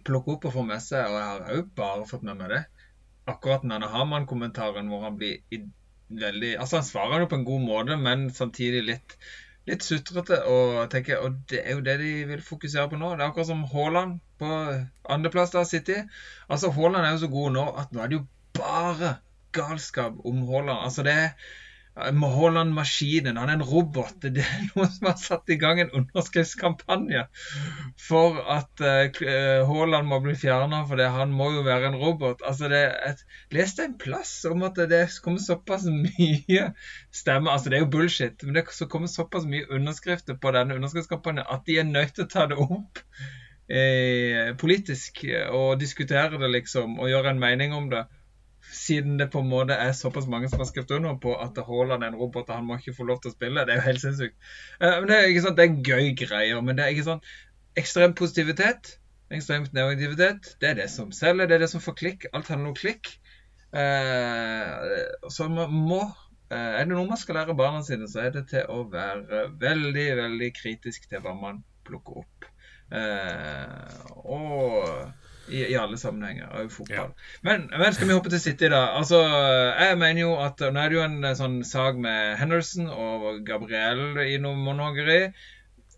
[0.03, 1.07] plukker opp og får med seg.
[1.07, 2.61] Og jeg har òg bare fått med meg det.
[3.31, 5.63] Akkurat med denne Haman-kommentaren hvor han blir i,
[6.07, 9.17] veldig Altså, han svarer jo på en god måte, men samtidig litt
[9.67, 10.39] litt sutrete.
[10.47, 13.13] Og, tenker, og det er jo det de vil fokusere på nå.
[13.15, 14.49] Det er akkurat som Haaland på
[15.13, 16.01] andreplass da, City.
[16.47, 18.25] Altså, Haaland er jo så god nå at nå er det jo
[18.57, 19.15] bare
[19.57, 20.79] galskap om Haaland.
[20.79, 21.55] Altså, det er
[21.97, 23.37] Haaland-maskinen.
[23.37, 24.19] Han er en robot.
[24.21, 27.23] Det er noen som har satt i gang en underskriftskampanje
[28.07, 32.43] for at uh, må bli fjerna, for han må jo være en robot.
[32.45, 33.23] Altså, det et,
[33.55, 36.71] leste en plass om at det kommer såpass mye
[37.11, 37.51] stemmer.
[37.55, 41.65] Altså, det er jo bullshit, men det kommer såpass mye underskrifter på denne underskriftskampanjen at
[41.67, 43.03] de er nødt til å ta det opp.
[43.67, 48.05] Eh, politisk og diskutere det, liksom, og gjøre en mening om det
[48.71, 52.03] siden det på en måte er såpass mange som har skrevet under på at Haaland
[52.03, 53.63] er en robot og han må ikke få lov til å spille.
[53.65, 54.37] Det er jo helt sinnssykt.
[54.81, 57.23] Uh, men Det er ikke sant, det er gøy greier, men det er ikke sånn
[57.79, 58.97] ekstrem positivitet.
[59.33, 60.53] Ekstremt negativitet.
[60.61, 62.27] Det er det som selger, det er det som får klikk.
[62.33, 63.11] Alt handler om klikk.
[63.75, 68.35] Uh, så man må uh, Er det noe man skal lære barna sine, så er
[68.35, 72.51] det til å være veldig, veldig kritisk til hva man plukker opp.
[74.27, 77.13] og i, i, alle sammenhenger, òg fotball.
[77.13, 77.37] Ja.
[77.47, 78.81] Men, men, skal vi hoppe til City, da?
[78.99, 79.21] Altså,
[79.79, 83.43] jeg mener jo at Nå er det jo en eh, sånn sak med Henderson og
[83.47, 85.21] Gabriel i noe monogeri.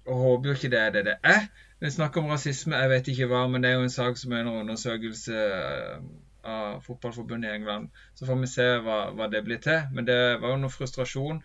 [0.09, 1.49] Og håper jo ikke det er det det er.
[1.79, 4.33] Vi snakker om rasisme, jeg vet ikke hva, men det er jo en sak som
[4.35, 6.01] er under undersøkelse eh,
[6.49, 7.89] av fotballforbundet i England.
[8.19, 9.81] Så får vi se hva, hva, det blir til.
[9.95, 11.41] Men det var jo noe frustrasjon.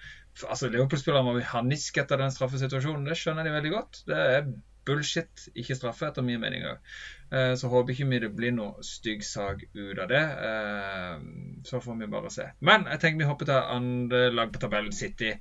[0.48, 3.06] Altså, Liverpool-spillerne var jo paniske etter den straffesituasjonen.
[3.08, 4.02] Det skjønner de veldig godt.
[4.08, 4.48] Det er
[4.86, 6.94] bullshit, ikke straffe, etter min mening òg.
[7.34, 10.22] Eh, så håper ikke vi det blir noe stygg sak ut av det.
[10.48, 11.24] Eh,
[11.66, 12.46] så får vi bare se.
[12.60, 15.32] Men jeg tenker vi hopper til andre lag på tabellen, City.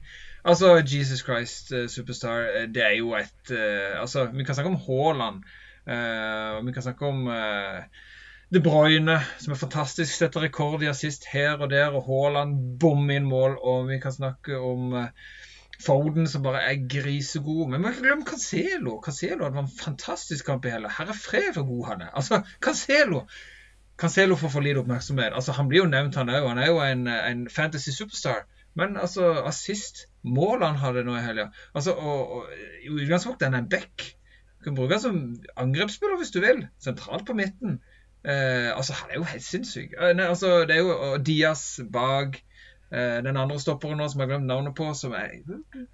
[0.44, 3.54] Altså, Jesus Christ eh, Superstar, det er jo et
[4.00, 5.44] Altså, vi kan snakke om Haaland.
[5.84, 7.26] Og vi kan snakke om
[8.54, 13.10] De Bruyne, som er fantastisk, setter rekord i assist her og der, og Haaland bom
[13.12, 13.58] inn mål.
[13.60, 14.94] Og vi kan snakke om
[15.86, 17.68] Foden som bare er grisegod.
[17.70, 19.00] Men vi må ikke glemme Cancelo.
[19.04, 20.92] Cancelo hadde en fantastisk kamp i hele.
[20.98, 22.14] Herre fred for god han er.
[22.20, 23.26] Altså, Cancelo
[23.98, 25.34] Cancelo får for lite oppmerksomhet.
[25.34, 26.48] Altså, Han blir jo nevnt, han òg.
[26.48, 28.46] Han er jo en, en, fantasy superstar.
[28.76, 32.46] Men altså, assist Målet han hadde nå i helga altså, og, og,
[32.86, 34.06] I utgangspunktet er han en back.
[34.58, 35.18] Du kan bruke han som
[35.60, 36.64] angrepsspiller hvis du vil.
[36.82, 37.82] Sentralt på midten.
[38.26, 39.94] Eh, altså, Han er jo helt sinnssyk.
[40.00, 42.40] Eh, nei, altså, det er jo Diaz bak.
[42.94, 45.42] Eh, den andre stopperen nå som jeg har glemt navnet på, som jeg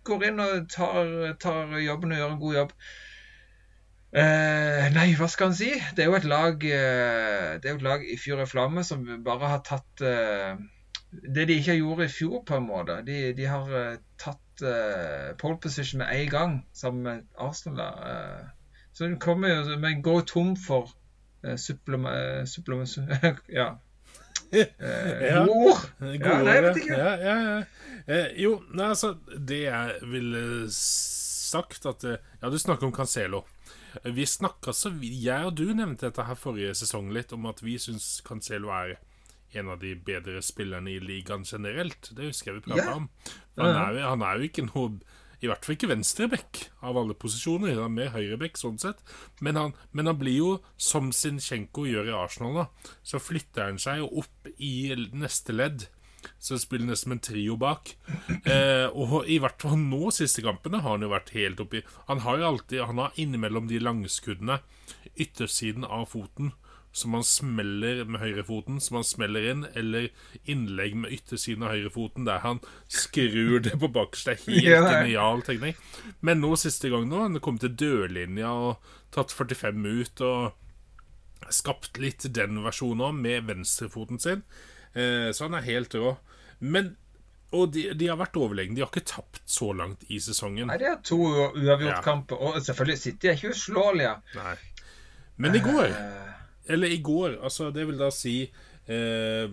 [0.07, 2.73] går inn og tar, tar jobben og gjør en god jobb.
[4.09, 5.69] Eh, nei, hva skal han si?
[5.95, 9.03] Det er jo et lag eh, er jo et lag i Fyr og flamme som
[9.21, 10.57] bare har tatt eh,
[11.11, 12.99] Det de ikke gjorde i fjor, på en måte.
[13.05, 17.77] De, de har eh, tatt eh, pole position med en gang, sammen med Arsenal.
[17.79, 18.49] da.
[18.93, 20.89] så den kommer jo Men går tom for
[21.55, 22.49] supplement...
[22.49, 22.89] supplement
[23.59, 23.75] ja,
[24.53, 25.43] ja.
[25.45, 25.83] Mor!
[25.99, 26.97] Ja, nei, jeg vet ikke.
[26.97, 27.59] Ja, ja, ja.
[28.09, 30.41] Eh, jo, nei, altså Det jeg ville
[30.73, 33.43] sagt at eh, Ja, du snakker om Cancelo.
[34.05, 37.77] Vi snakka så Jeg og du nevnte dette her forrige sesong litt, om at vi
[37.81, 38.97] syns Cancelo er
[39.57, 42.11] en av de bedre spillerne i ligaen generelt.
[42.13, 43.07] Det husker jeg vi prata om.
[43.57, 44.99] Han er, han er jo ikke noe
[45.39, 47.77] i hvert fall ikke venstreback av alle posisjoner.
[47.77, 48.99] Han er mer høyreback sånn sett.
[49.43, 53.79] Men han, men han, blir jo, som Sinchenko gjør i Arsenal, da, så flytter han
[53.81, 55.87] seg opp i neste ledd.
[56.39, 57.93] Så spiller nesten en trio bak.
[58.43, 62.21] Eh, og i hvert fall nå, siste kampene, har han jo vært helt oppi Han
[62.25, 64.59] har jo alltid Han har innimellom de langskuddene
[65.19, 66.51] yttersiden av foten
[66.91, 70.09] som han smeller med høyrefoten, som han smeller inn, eller
[70.49, 74.33] innlegg med yttersiden av høyrefoten der han skrur det på bakerste.
[74.33, 74.81] Er helt ja.
[74.97, 75.77] genial tegning.
[76.25, 81.53] Men nå siste gang nå, han har kommet til dørlinja og tatt 45 ut og
[81.53, 84.41] skapt litt den versjonen med venstrefoten sin.
[84.93, 86.17] Eh, så han er helt rå.
[86.59, 86.95] Men
[87.55, 88.75] og de, de, har vært overlegne.
[88.77, 90.67] De har ikke tapt så langt i sesongen.
[90.69, 92.37] Nei, De har to uavgjortkamper.
[92.37, 92.49] Ja.
[92.51, 94.11] Og selvfølgelig City er ikke uslåelige.
[95.41, 96.28] Men i går uh,
[96.69, 98.35] eller i går, altså det vil da si
[98.87, 99.49] eh,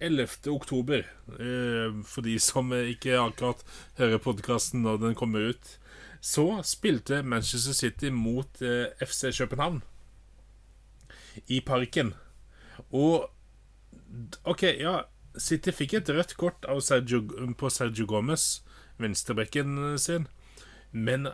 [0.00, 0.50] 11.
[0.50, 1.06] oktober,
[1.38, 3.62] eh, for de som ikke akkurat
[3.98, 5.76] hører podkasten når den kommer ut,
[6.20, 9.82] så spilte Manchester City mot eh, FC København
[11.46, 12.14] i Parken.
[12.90, 13.30] Og
[14.44, 15.02] OK, ja
[15.38, 17.22] City fikk et rødt kort Sergio,
[17.54, 18.62] på Sergio Gomez,
[18.98, 20.26] venstrebekken sin,
[20.90, 21.28] men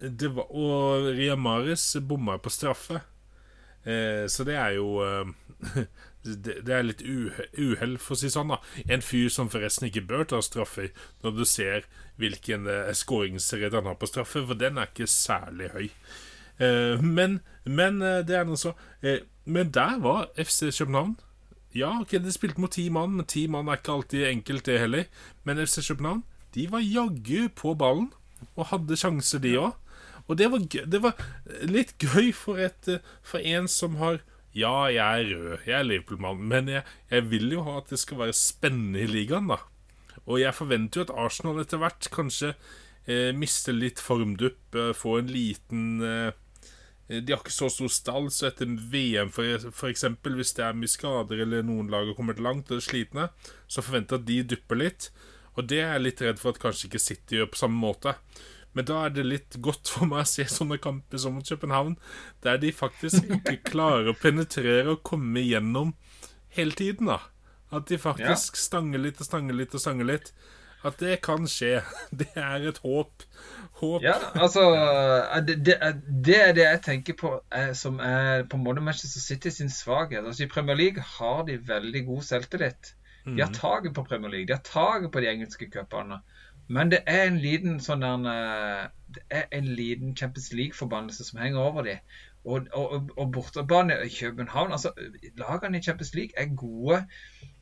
[0.00, 3.02] det var, Og Ria Maris bomma på straffe.
[3.84, 5.32] Eh, så det er jo eh,
[6.24, 8.52] det, det, er litt uhell, for å si sånn.
[8.52, 10.90] da En fyr som forresten ikke bør ta straffer,
[11.24, 11.88] når du ser
[12.20, 15.88] hvilken eh, skåringsredd han har på straffe, for den er ikke særlig høy.
[16.60, 21.16] Eh, men, men eh, det er noe så eh, Men der var FC København.
[21.74, 24.80] Ja, ok, de spilte mot ti mann, men ti mann er ikke alltid enkelt, det
[24.82, 25.06] heller.
[25.46, 26.24] Men FC København
[26.54, 28.10] de var jaggu på ballen.
[28.56, 29.74] og hadde sjanser, de òg.
[30.30, 31.18] Og det var, gøy, det var
[31.66, 32.86] litt gøy for, et,
[33.26, 34.22] for en som har
[34.54, 38.00] Ja, jeg er rød, jeg er Liverpool-mann, men jeg, jeg, vil jo ha at det
[38.02, 39.60] skal være spennende i ligaen, da.
[40.26, 42.52] Og jeg forventer jo at Arsenal etter hvert kanskje
[43.06, 46.32] eh, mister litt formdupp, eh, får en liten eh,
[47.10, 50.90] De har ikke så stor stall, så etter VM for, eksempel, hvis det er mye
[50.90, 53.30] skader eller noen lag har kommet langt og er slitne,
[53.66, 55.10] så forventer jeg at de dupper litt.
[55.58, 58.14] Og det er jeg litt redd for at kanskje ikke City gjør på samme måte.
[58.72, 61.96] Men da er det litt godt for meg å se sånne kamper som mot København,
[62.44, 65.94] der de faktisk ikke klarer å penetrere og komme igjennom
[66.54, 67.10] hele tiden.
[67.10, 67.18] da
[67.74, 68.64] At de faktisk ja.
[68.68, 70.32] stanger litt og stanger litt og stanger litt.
[70.86, 71.82] At det kan skje.
[72.22, 73.26] Det er et håp.
[73.80, 74.04] Håp.
[74.04, 74.62] Ja, altså
[75.44, 75.76] Det, det,
[76.24, 79.72] det er det jeg tenker på er, som er på en måte Manchester City sin
[79.72, 80.24] svakhet.
[80.24, 82.94] Altså I Premier League har de veldig god selvtillit.
[83.24, 86.20] De har taket taget på Premier League, de har taget på de engelske cupene.
[86.70, 88.82] Men det er en liten sånn der eh,
[89.14, 92.04] Det er en liten Champions League-forbannelse som henger over dem.
[92.44, 94.92] Og, og, og bortebane i København altså
[95.36, 97.02] Lagene i Champions League er gode.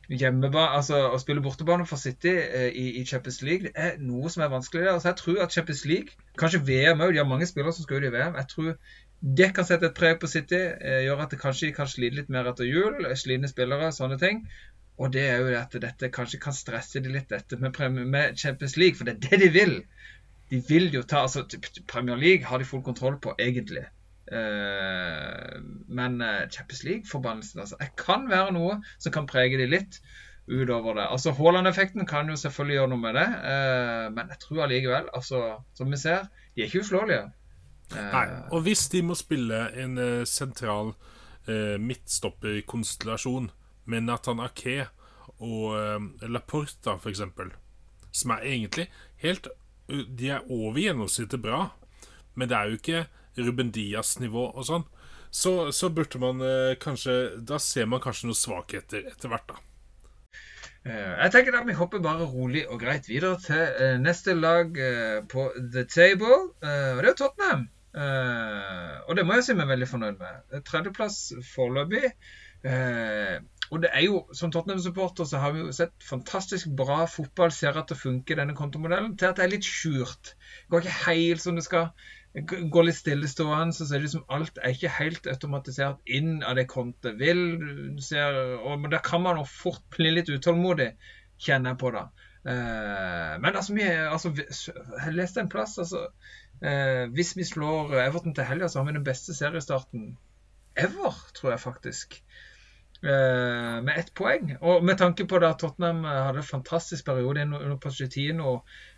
[0.09, 4.29] Hjemmebane, altså Å spille bortebane for City eh, i, i, Champions League det er noe
[4.29, 4.87] som er vanskelig.
[4.93, 8.01] Altså, jeg tror at Champions League, kanskje VM òg, de har mange spillere som skal
[8.01, 8.37] ut i VM.
[8.39, 8.73] jeg tror
[9.19, 12.29] det kan sette et preg på City, eh, gjøre at det kanskje kan slite litt
[12.31, 13.03] mer etter jul.
[13.19, 14.45] Slitne spillere, sånne ting.
[14.99, 18.75] Og det er jo at dette kanskje kan stresse de litt, dette med, med, Champions
[18.77, 18.97] League.
[18.99, 19.75] For det er det de vil.
[20.51, 21.45] De vil jo ta altså
[21.87, 23.85] Premier League har de full kontroll på, egentlig.
[24.29, 25.55] Uh,
[25.87, 29.97] men uh, Champions League-forbannelsen altså, det kan være noe som kan prege de litt
[30.45, 31.07] utover det.
[31.09, 35.41] Altså Haaland-effekten kan jo selvfølgelig gjøre noe med det, uh, men jeg tror allikevel, altså,
[35.77, 37.25] som vi ser, de er ikke uslåelige.
[37.95, 39.97] Nei, og hvis de må spille en
[40.29, 40.91] sentral
[41.81, 43.47] midtstopperkonstellasjon
[43.89, 44.87] med Nathan Ake
[45.39, 47.53] og uh, Laporta, eksempel,
[48.11, 48.89] som er egentlig
[49.23, 49.47] helt
[49.89, 51.69] De er over gjennomsnittet bra,
[52.35, 53.05] men det er jo ikke
[53.39, 54.85] Ruben Diaz-nivå og sånn.
[55.31, 59.59] Så, så, burde man uh, kanskje Da ser man kanskje noen svakheter etter hvert, da.
[60.85, 64.73] Uh, jeg tenker da vi hopper bare rolig og greit videre til neste lag
[65.31, 66.49] på the table.
[66.61, 67.67] og det er Tottenham.
[69.07, 70.61] og det må jeg si meg veldig fornøyd med.
[70.67, 71.19] Tredjeplass
[71.53, 72.13] foreløpig.
[73.69, 77.77] Og det er jo, Som Tottenham-supporter så har vi jo sett fantastisk bra fotball ser
[77.77, 80.33] at det funker, denne kontomodellen, til at det er litt skjult.
[80.69, 81.91] Går ikke helt som det skal.
[82.49, 86.57] Går litt stillestående, så ser det ut som alt er ikke helt automatisert inn av
[86.57, 87.43] det kontet vil.
[88.01, 90.91] Ser, og, Da kan man jo fort bli litt utålmodig,
[91.37, 92.07] kjenner jeg på da.
[92.49, 96.05] Eh, men altså, vi, altså, jeg leste en plass altså,
[96.63, 100.13] eh, Hvis vi slår Everton til helga, så har vi den beste seriestarten
[100.79, 102.21] ever, tror jeg faktisk.
[103.01, 104.57] Eh, med ett poeng.
[104.59, 108.57] Og med tanke på at Tottenham eh, hadde en fantastisk periode under Pochettino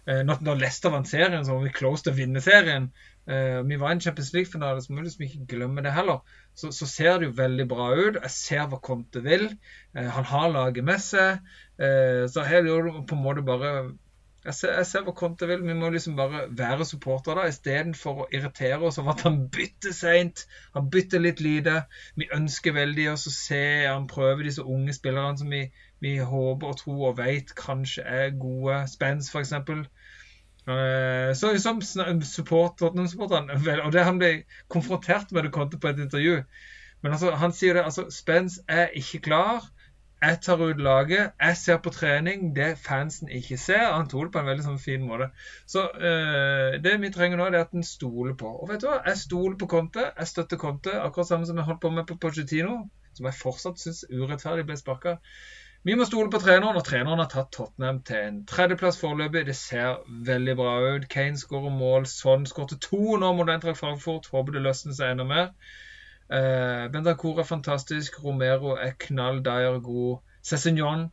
[0.10, 2.92] eh, Når Leicester vant serien, så var vi close til å vinne serien.
[3.22, 6.24] Vi var i en Champions League-finale, så må vi liksom ikke glemme det heller.
[6.58, 8.18] Så, så, ser det jo veldig bra ut.
[8.18, 9.46] Jeg ser hva Conte vil.
[9.94, 11.46] Han har laget med seg.
[11.78, 13.70] Så her er det på en måte bare
[14.46, 15.62] jeg ser, jeg ser hvor Conte vil.
[15.68, 19.94] Vi må liksom bare være supportere da, istedenfor å irritere oss over at han bytter
[19.94, 20.46] seint.
[20.74, 21.84] Han bytter litt lite.
[22.18, 25.68] Vi ønsker veldig å se han prøve disse unge spillerne som vi,
[26.02, 28.82] vi håper og tror og vet kanskje er gode.
[28.90, 29.54] Spence, f.eks.
[30.62, 34.34] Uh, så som supporter, og det han ble
[34.70, 36.42] konfrontert med det Conte på et intervju.
[37.02, 39.70] Men altså, han sier det, altså Spence er ikke klar.
[40.22, 43.88] Jeg tar ut laget, jeg ser på trening det fansen ikke ser.
[43.94, 45.32] Han tok det på en veldig sånn fin måte.
[45.74, 48.52] Så øh, det vi trenger nå, det er at en stoler på.
[48.62, 49.00] Og vet du hva?
[49.08, 50.06] Jeg stoler på Conte.
[50.20, 50.94] Jeg støtter Conte.
[51.02, 52.78] Akkurat samme som jeg holdt på med på Pochettino,
[53.18, 55.18] som jeg fortsatt syns urettferdig ble sparka.
[55.90, 59.48] Vi må stole på treneren, og treneren har tatt Tottenham til en tredjeplass foreløpig.
[59.48, 61.08] Det ser veldig bra ut.
[61.10, 62.06] Kane skårer mål.
[62.12, 64.30] Sånn skåret to nå mot Eintracht Frankfurt.
[64.30, 65.56] Håper det løsner seg enda mer.
[66.32, 68.24] Uh, Bentancur er fantastisk.
[68.24, 70.22] Romero er knall Dyer god.
[70.44, 71.10] Cézignon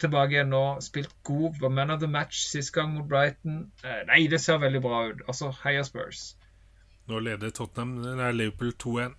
[0.00, 0.64] tilbake igjen nå.
[0.82, 1.60] Spilt god.
[1.60, 3.70] Var man of the match sist gang mot Brighton.
[3.84, 5.24] Uh, nei, det ser veldig bra ut.
[5.28, 6.34] Altså, heia Spurs.
[7.10, 9.18] Nå leder Tottenham Nei, Liverpool 2-1.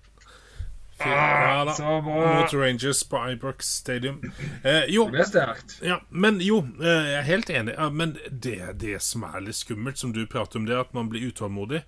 [1.03, 2.01] Ah, ja, da.
[2.01, 4.32] Mot Rangers på Ibrox Stadium.
[4.63, 5.79] Eh, jo, det er sterkt.
[5.82, 7.73] Ja, men jo, eh, jeg er helt enig.
[7.77, 10.93] Ja, men det, det som er litt skummelt, som du prater om, det er at
[10.93, 11.82] man blir utålmodig.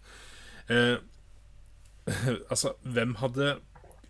[0.67, 0.95] Eh,
[2.51, 3.57] Altså, hvem hadde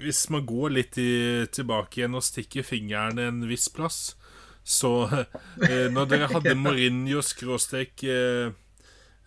[0.01, 4.15] Hvis man går litt i, tilbake igjen og stikker fingeren en viss plass,
[4.63, 5.07] så
[5.69, 8.53] eh, Når dere hadde Mourinho skråstrek eh,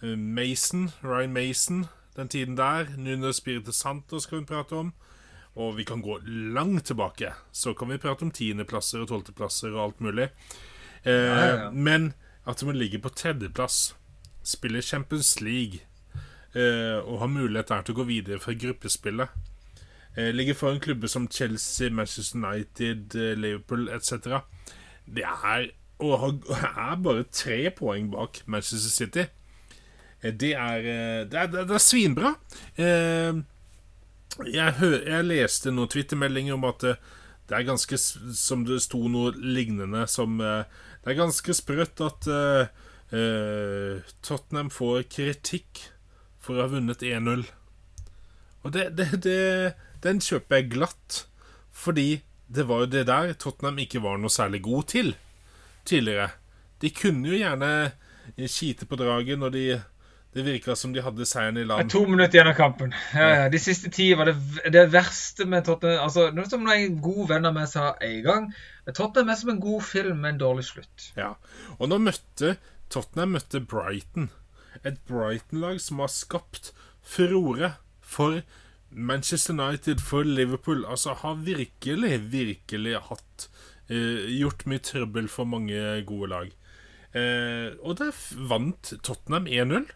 [0.02, 1.86] Mason, Ryan Mason,
[2.16, 4.90] den tiden der, Nuno Spirite Santo skal vi prate om,
[5.56, 7.32] og vi kan gå langt tilbake.
[7.50, 10.28] Så kan vi prate om tiendeplasser og tolvteplasser og alt mulig.
[11.00, 11.70] Eh, ja, ja, ja.
[11.72, 12.12] Men
[12.46, 13.94] at man ligger på tredjeplass
[14.46, 15.86] spiller Champions League
[16.57, 19.28] og har mulighet der til å gå videre fra gruppespillet.
[20.16, 24.40] Eh, ligger foran klubber som Chelsea, Manchester United, eh, Liverpool etc.
[25.04, 25.66] Det er
[25.98, 29.26] og er bare tre poeng bak Manchester City.
[30.22, 32.34] Eh, Det er, eh, det er, det er, svinbra.
[32.76, 33.42] Eh,
[34.52, 36.96] jeg, hø jeg leste noen twittermeldinger om at eh,
[37.46, 40.64] det er ganske Som det sto noe lignende som eh,
[41.04, 42.66] Det er ganske sprøtt at eh,
[43.16, 45.84] eh, Tottenham får kritikk
[46.47, 47.44] for å ha vunnet 1-0.
[48.66, 49.40] Og det, det, det,
[50.07, 51.24] den kjøper jeg glatt.
[51.76, 55.12] Fordi det var jo det der Tottenham ikke var noe særlig god til
[55.86, 56.30] tidligere.
[56.82, 57.70] De kunne jo gjerne
[58.51, 59.66] kite på draget når de
[60.36, 61.88] det virka som de hadde seieren i land.
[61.88, 62.90] to minutter igjen av kampen.
[63.14, 63.44] Ja, ja.
[63.49, 64.34] De siste ti var det,
[64.74, 68.51] det verste med Tottenham altså, Noe som en god venn av meg sa en gang.
[68.90, 71.07] Tottenham er som en god film med en dårlig slutt.
[71.16, 71.30] Ja.
[71.78, 72.59] Og nå møtte
[72.92, 74.28] Tottenham møtte Brighton.
[74.85, 76.72] Et Brighton-lag som har skapt
[77.03, 78.43] furore for
[78.91, 80.85] Manchester United, for Liverpool.
[80.89, 83.49] Altså har virkelig, virkelig hatt
[83.89, 86.51] eh, Gjort mye trøbbel for mange gode lag.
[87.16, 88.16] Eh, og der
[88.49, 89.89] vant Tottenham 1-0.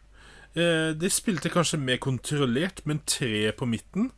[0.55, 4.11] Eh, de spilte kanskje mer kontrollert, men tre på midten.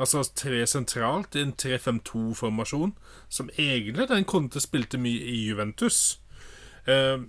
[0.00, 2.94] Altså tre sentralt, i en 3-5-2-formasjon,
[3.28, 6.20] som egentlig den Conte spilte mye i Juventus.
[6.88, 7.20] Eh,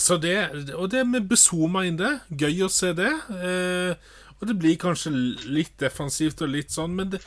[0.00, 0.36] så det,
[0.76, 3.12] og det med Besoma inn det, gøy å se det.
[3.40, 5.12] Eh, og det blir kanskje
[5.48, 7.22] litt defensivt og litt sånn, men det,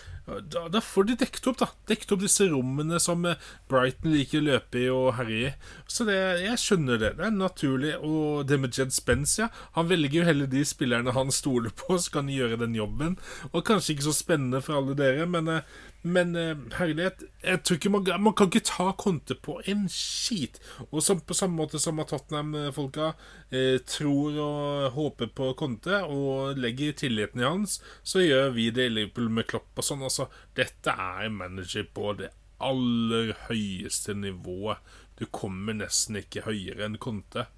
[0.54, 1.68] da, da får de dekket opp, da.
[1.90, 3.40] Dekket opp disse rommene som eh,
[3.72, 5.54] Brighton liker å løpe i og herje i.
[5.90, 7.12] Så det, jeg skjønner det.
[7.18, 7.96] Det er naturlig.
[8.06, 9.50] Og det med Jed Spence, ja.
[9.78, 13.18] Han velger jo heller de spillerne han stoler på, så kan de gjøre den jobben.
[13.52, 17.78] Og kanskje ikke så spennende for alle dere, men, eh, men eh, herlighet Jeg tror
[17.80, 20.60] ikke man, man kan ikke ta Conte på en skit.
[20.90, 23.12] Og som, på samme måte som at Tottenham-folka
[23.52, 28.90] eh, tror og håper på Conte og legger tilliten i hans, så gjør vi det
[28.90, 30.06] i Liverpool med Klopp og sånn.
[30.08, 32.32] Altså, dette er en manager på det
[32.64, 34.80] aller høyeste nivået.
[35.20, 37.50] Du kommer nesten ikke høyere enn Conte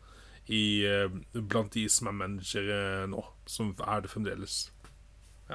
[0.50, 4.64] i, eh, blant de som er managere nå, som er det fremdeles.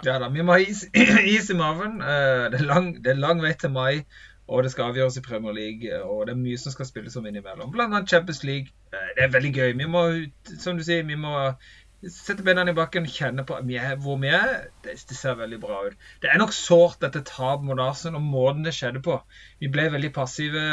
[0.04, 0.84] Ja da, vi må ha is,
[1.36, 2.00] is i maven.
[2.02, 4.02] Eh, Det er, lang, det er lang vei til mai,
[4.48, 6.02] og det skal avgjøres i Premier League.
[6.04, 7.72] Og det er mye som skal spilles om innimellom.
[7.72, 8.68] Blant annet Champions League.
[8.92, 9.72] Eh, Det er veldig gøy.
[9.80, 10.04] Vi må,
[10.58, 11.34] som du sier, vi må
[12.12, 13.56] sette beina i bakken, kjenne på
[14.04, 14.68] hvor vi er.
[14.84, 15.96] Det, det ser veldig bra ut.
[16.22, 19.16] Det er nok sårt dette tapet mot Arsenal, og måten det skjedde på.
[19.60, 20.66] Vi ble veldig passive.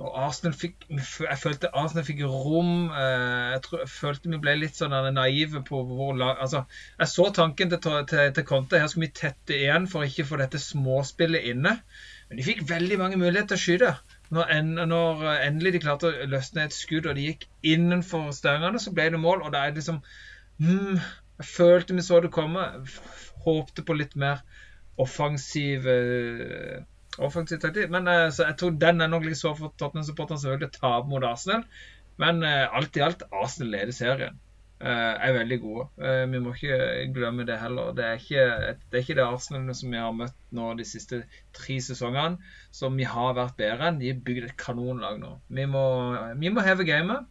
[0.00, 2.88] Og Arsenal fikk, jeg følte Arsenal fikk rom.
[2.90, 6.64] eh, Jeg, tror, jeg følte vi ble litt sånn naive på hvor lag Altså,
[6.98, 8.80] jeg så tanken til, til, til Conte.
[8.80, 11.76] Her skal vi tette igjen for ikke å få dette småspillet inne.
[12.28, 14.18] Men de fikk veldig mange muligheter til å skyte.
[14.32, 18.30] Når, en, når eh, endelig de klarte å løsne et skudd, og de gikk innenfor
[18.36, 19.44] stengene, så ble det mål.
[19.44, 20.00] Og da er det liksom
[20.58, 21.02] mm,
[21.42, 22.64] Jeg følte vi så det komme.
[23.44, 24.40] Håpte på litt mer
[25.00, 25.84] offensiv
[27.18, 27.90] eh, offensiv taktikk.
[27.92, 31.12] Men eh, så jeg tror den er nok litt sår for Tottenham-supporterne selvfølgelig å tape
[31.12, 31.66] mot Arsenal.
[32.22, 34.40] Men eh, alt i alt, Arsenal leder serien.
[34.82, 35.84] Eh, er veldig gode.
[36.32, 36.78] Vi må ikke
[37.14, 37.92] glemme det heller.
[37.94, 41.22] Det er ikke det, er ikke det Arsenal som vi har møtt nå de siste
[41.54, 42.40] tre sesongene,
[42.74, 44.00] som vi har vært bedre enn.
[44.02, 45.36] De har bygd et kanonlag nå.
[45.54, 45.84] Vi må,
[46.40, 47.28] vi må heve gamet.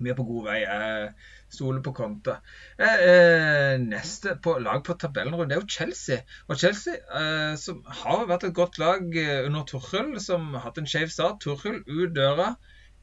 [0.00, 0.58] Vi er på god vei.
[0.64, 1.10] Jeg
[1.54, 2.36] stoler på Conte.
[2.76, 6.22] Eh, eh, neste på, lag på tabellen det er jo Chelsea.
[6.48, 10.80] Og Chelsea, eh, som har vært et godt lag eh, under Torhull, som har hatt
[10.82, 11.40] en skjev start.
[11.44, 12.54] Torhull ut døra,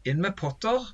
[0.06, 0.92] inn med Potter.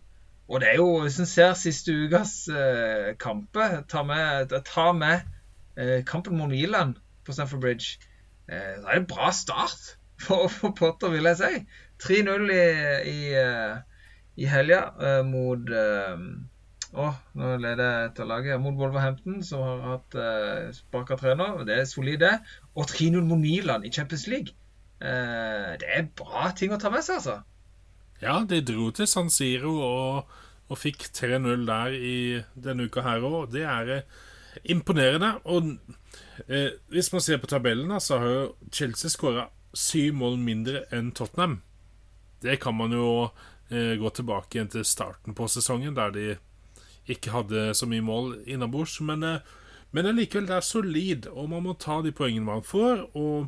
[0.48, 5.26] Og det er jo, hvis en ser siste ukas eh, kamper, ta med, ta med
[5.76, 6.96] eh, kampen mot Milan
[7.26, 8.00] på Stamford Bridge,
[8.48, 11.66] eh, det er en bra start for, for Potter, vil jeg si.
[12.08, 12.64] 3-0 i,
[13.12, 13.20] i,
[14.38, 15.72] i helga mot
[16.96, 18.62] Å, nå leder jeg til laget.
[18.64, 21.66] Mot Wolverhampton, som har hatt eh, sparka trener.
[21.68, 22.38] Det er solid, det.
[22.78, 24.56] Og 3-0 mot Milan i Champions League.
[25.02, 27.42] Eh, det er bra ting å ta med seg, altså.
[28.22, 30.40] Ja, de dro til San Siro og,
[30.72, 32.18] og fikk 3-0 der i
[32.56, 33.52] denne uka her òg.
[33.54, 34.18] Det er eh,
[34.74, 35.36] imponerende.
[35.46, 35.76] Og
[36.48, 41.12] eh, hvis man ser på tabellen, så har jo Chelsea skåra syv mål mindre enn
[41.12, 41.60] Tottenham.
[42.42, 43.30] Det kan man jo
[43.70, 46.28] eh, gå tilbake igjen til starten på sesongen, der de
[47.08, 49.00] ikke hadde så mye mål innabords.
[49.02, 49.40] Men, eh,
[49.96, 53.08] men allikevel, det er solid, og man må ta de poengene man får.
[53.16, 53.48] Og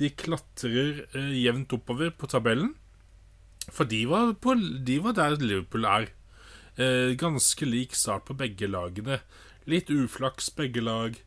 [0.00, 2.74] de klatrer eh, jevnt oppover på tabellen.
[3.70, 6.08] For de var, på, de var der Liverpool er.
[6.76, 9.20] Eh, ganske lik start på begge lagene.
[9.70, 11.18] Litt uflaks, begge lag.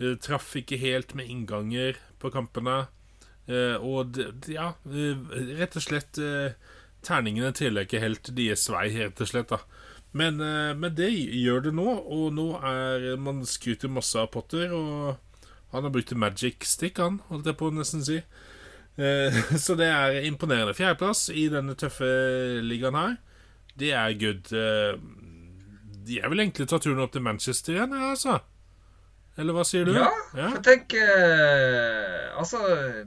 [0.00, 2.86] Eh, traff ikke helt med innganger på kampene.
[3.46, 5.14] Eh, og det- ja, eh,
[5.60, 6.18] rett og slett
[7.06, 9.48] Terningene triller ikke helt deres vei, rett og slett.
[9.48, 9.60] da
[10.16, 14.72] Men, eh, men det gjør det nå, og nå er man skryter masse av Potter.
[14.72, 15.16] Og
[15.74, 18.22] han har brukt magic stick, han, holdt jeg på å nesten si.
[18.96, 20.76] Eh, så det er imponerende.
[20.76, 22.08] Fjerdeplass i denne tøffe
[22.64, 23.16] ligaen her.
[23.76, 24.48] Det er good.
[26.08, 28.38] Jeg er vel egentlig tatt turen opp til Manchester igjen, altså.
[29.36, 29.92] Eller hva sier du?
[29.92, 32.60] Ja, for tenk eh, Altså,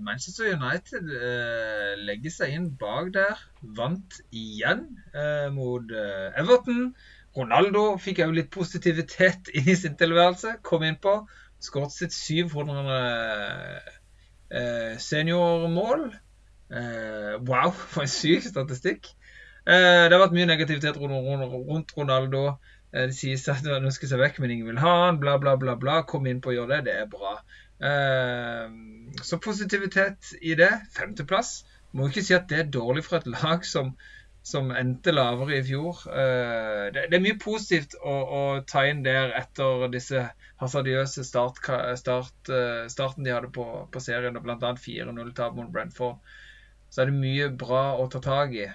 [0.06, 3.42] Manchester United eh, legger seg inn bak der.
[3.78, 6.92] Vant igjen eh, mot eh, Everton.
[7.38, 10.60] Ronaldo fikk òg litt positivitet inn i sin tilværelse.
[10.66, 11.16] Kom innpå.
[11.66, 12.98] Skåret sitt 700
[14.54, 16.12] eh, seniormål.
[16.70, 19.16] Eh, wow, for en syk statistikk.
[19.70, 22.52] det har vært mye negativitet rundt Ronaldo.
[22.92, 25.56] Eh, det sies at han ønsker seg vekk, men ingen vil ha han, bla, bla,
[25.62, 25.78] bla.
[25.80, 26.02] bla.
[26.10, 26.86] Kom inn på å gjøre det.
[26.90, 27.36] Det er bra.
[27.90, 28.70] Eh,
[29.26, 30.72] så positivitet i det.
[30.96, 31.60] Femteplass.
[31.94, 33.96] Må ikke si at det er dårlig for et lag som,
[34.46, 36.04] som endte lavere i fjor.
[36.10, 40.28] Eh, det, er mye positivt å, å, ta inn der etter disse
[40.60, 41.62] hasardiøse start,
[41.98, 42.52] start,
[42.92, 44.74] starten de hadde på, på serien, og bl.a.
[44.76, 46.20] 4-0-tap mot Brentford.
[46.90, 48.68] Så er det mye bra å ta tak i.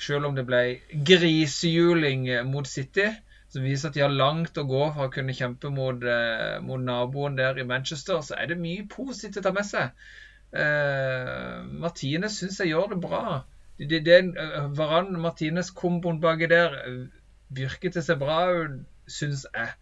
[0.00, 0.62] Selv om det ble
[1.06, 3.06] grisehjuling mot City
[3.48, 6.80] som viser at de har langt å gå for å kunne kjempe mot, eh, mot
[6.80, 9.94] naboen der i Manchester, så er det mye positivt å ta med seg.
[10.52, 13.22] Eh, Martine syns jeg gjør det bra.
[13.78, 17.06] Det, det, eh, Varan Martines-komboen baki der eh,
[17.48, 19.72] virker til seg bra ut, syns jeg.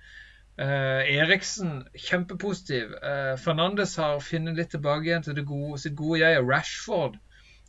[0.62, 2.95] Eh, Eriksen, kjempepositiv.
[3.03, 6.47] Eh, Fernandes har funnet litt tilbake igjen til gode, sitt gode jeg.
[6.47, 7.19] Rashford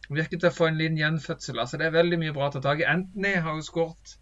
[0.10, 1.58] virker til å få en liten gjenfødsel.
[1.60, 2.88] Altså, det er veldig mye bra å ta tak i.
[2.88, 4.18] Anthony har jo skåret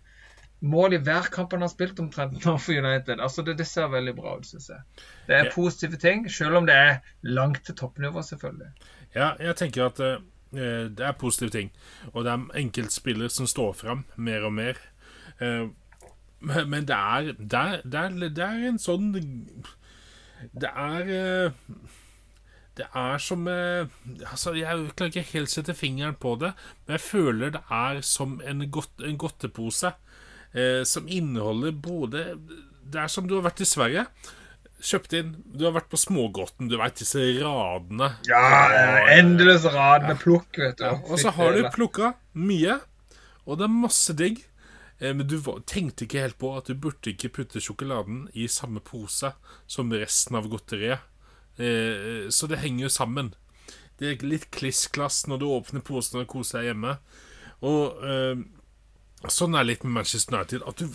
[0.66, 3.22] mål i hver kamp han har spilt omtrent nå for United.
[3.22, 5.06] Altså det, det ser veldig bra ut, syns jeg.
[5.28, 8.72] Det er positive ting, selv om det er langt til toppnivå, selvfølgelig.
[9.16, 10.18] Ja, jeg tenker at uh,
[10.52, 11.72] det er positive ting.
[12.14, 14.80] Og det er enkeltspillere som står fram mer og mer.
[15.42, 15.70] Uh,
[16.46, 19.14] men det er, det, er, det, er, det er, en sånn
[20.54, 21.78] Det er uh,
[22.76, 26.50] det er som altså Jeg klarer ikke helt sette fingeren på det,
[26.86, 29.94] men jeg føler det er som en, godt, en godtepose
[30.56, 32.26] eh, som inneholder både
[32.86, 34.06] Det er som du har vært i Sverige.
[34.86, 38.12] Kjøpt inn Du har vært på Smågodten, du veit disse radene.
[38.30, 38.42] Ja,
[39.16, 40.86] endeløse rad med plukk, vet du.
[40.86, 42.80] Ja, og så har du plukka mye,
[43.46, 44.44] og det er masse digg.
[45.00, 48.84] Eh, men du tenkte ikke helt på at du burde ikke putte sjokoladen i samme
[48.84, 49.34] pose
[49.68, 51.04] som resten av godteriet.
[51.58, 53.34] Eh, så det henger jo sammen.
[54.00, 56.98] Det er litt kliss-klass når du åpner posen og koser deg hjemme.
[57.66, 58.04] Og
[59.32, 60.66] Sånn er litt med Manchester United.
[60.68, 60.90] At du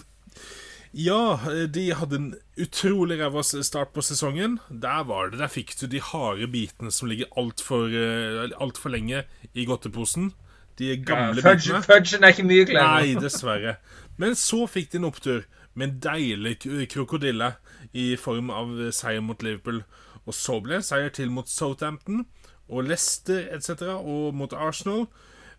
[0.92, 1.38] ja,
[1.70, 4.58] de hadde en utrolig ræva start på sesongen.
[4.68, 8.90] Der var det, der fikk du de harde bitene som ligger altfor eh, alt for
[8.90, 9.22] lenge
[9.54, 10.32] i godteposen.
[10.80, 11.82] De gamle ja, fudge, bitene.
[11.86, 12.82] Fudgen er ikke mye glede.
[12.82, 13.76] Nei, dessverre.
[14.18, 15.46] Men så fikk de en opptur
[15.78, 16.56] med en deilig
[16.90, 17.52] krokodille
[17.94, 19.84] i form av seier mot Liverpool.
[20.26, 22.24] Og så ble det seier til mot Southampton
[22.70, 23.86] og Leicester etc.
[23.94, 25.06] og mot Arsenal.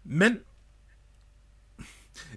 [0.04, 0.42] Men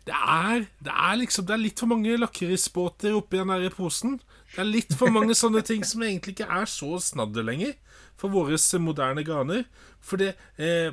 [0.05, 4.19] det er, det er liksom Det er litt for mange lakrisbåter oppi den der posen.
[4.53, 7.73] Det er litt for mange sånne ting som egentlig ikke er så snadder lenger
[8.21, 9.65] for våre moderne ganer.
[10.01, 10.93] For det eh,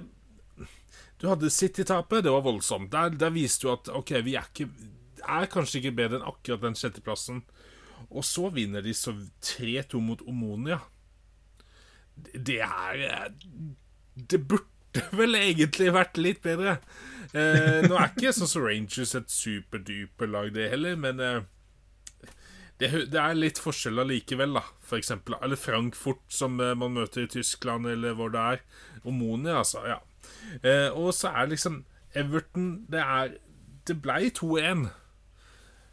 [1.21, 2.91] Du hadde City-tapet, det var voldsomt.
[2.91, 4.71] Der, der viste du at OK, vi er, ikke,
[5.21, 7.43] er kanskje ikke bedre enn akkurat den sjetteplassen.
[8.09, 9.13] Og så vinner de så
[9.43, 10.79] 3-2 mot Omonia.
[12.15, 13.29] Det er eh,
[14.15, 14.70] Det burde
[15.19, 16.77] vel egentlig vært litt bedre.
[17.31, 21.41] Eh, nå er ikke sånn som Rangers et superduper lag, det heller, men eh,
[22.81, 24.63] det, det, er litt forskjell allikevel, da.
[24.83, 28.63] For eksempel, eller Frankfurt, som eh, man møter i Tyskland, eller hvor det er.
[29.05, 29.83] Og Moni, altså.
[29.87, 29.99] Ja.
[30.65, 31.83] Eh, og så er liksom
[32.17, 33.37] Everton Det er
[33.87, 34.89] Det blei 2-1.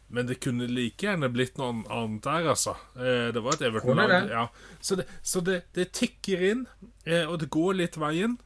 [0.09, 2.73] Men det kunne like gjerne blitt noe annet der, altså.
[2.97, 4.31] Eh, det var et Everton-lag.
[4.31, 4.47] Ja.
[4.81, 6.63] Så, det, så det, det, tikker inn,
[7.05, 8.39] eh, og det går litt veien.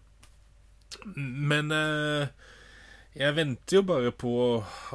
[1.05, 2.27] Men eh,
[3.13, 4.33] jeg venter jo bare på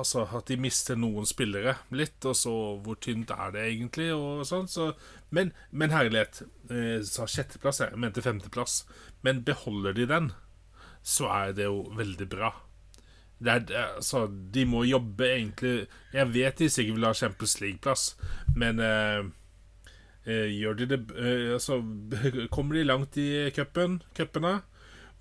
[0.01, 4.43] altså, at de mister noen spillere litt, og så hvor tynt er det egentlig, og
[4.49, 4.67] sånn.
[4.71, 4.91] Så,
[5.31, 6.43] men, men, herlighet.
[6.67, 8.83] Eh, sa sjetteplass, jeg mente femteplass.
[9.23, 10.33] Men beholder de den,
[11.03, 12.51] så er det jo veldig bra.
[13.47, 13.63] Er,
[13.95, 18.07] altså, de må jobbe egentlig Jeg vet de sikkert vil ha Champions League-plass,
[18.59, 19.29] men eh,
[20.27, 21.79] eh, gjør de det eh, Altså,
[22.55, 24.57] kommer de langt i cupen, cupene?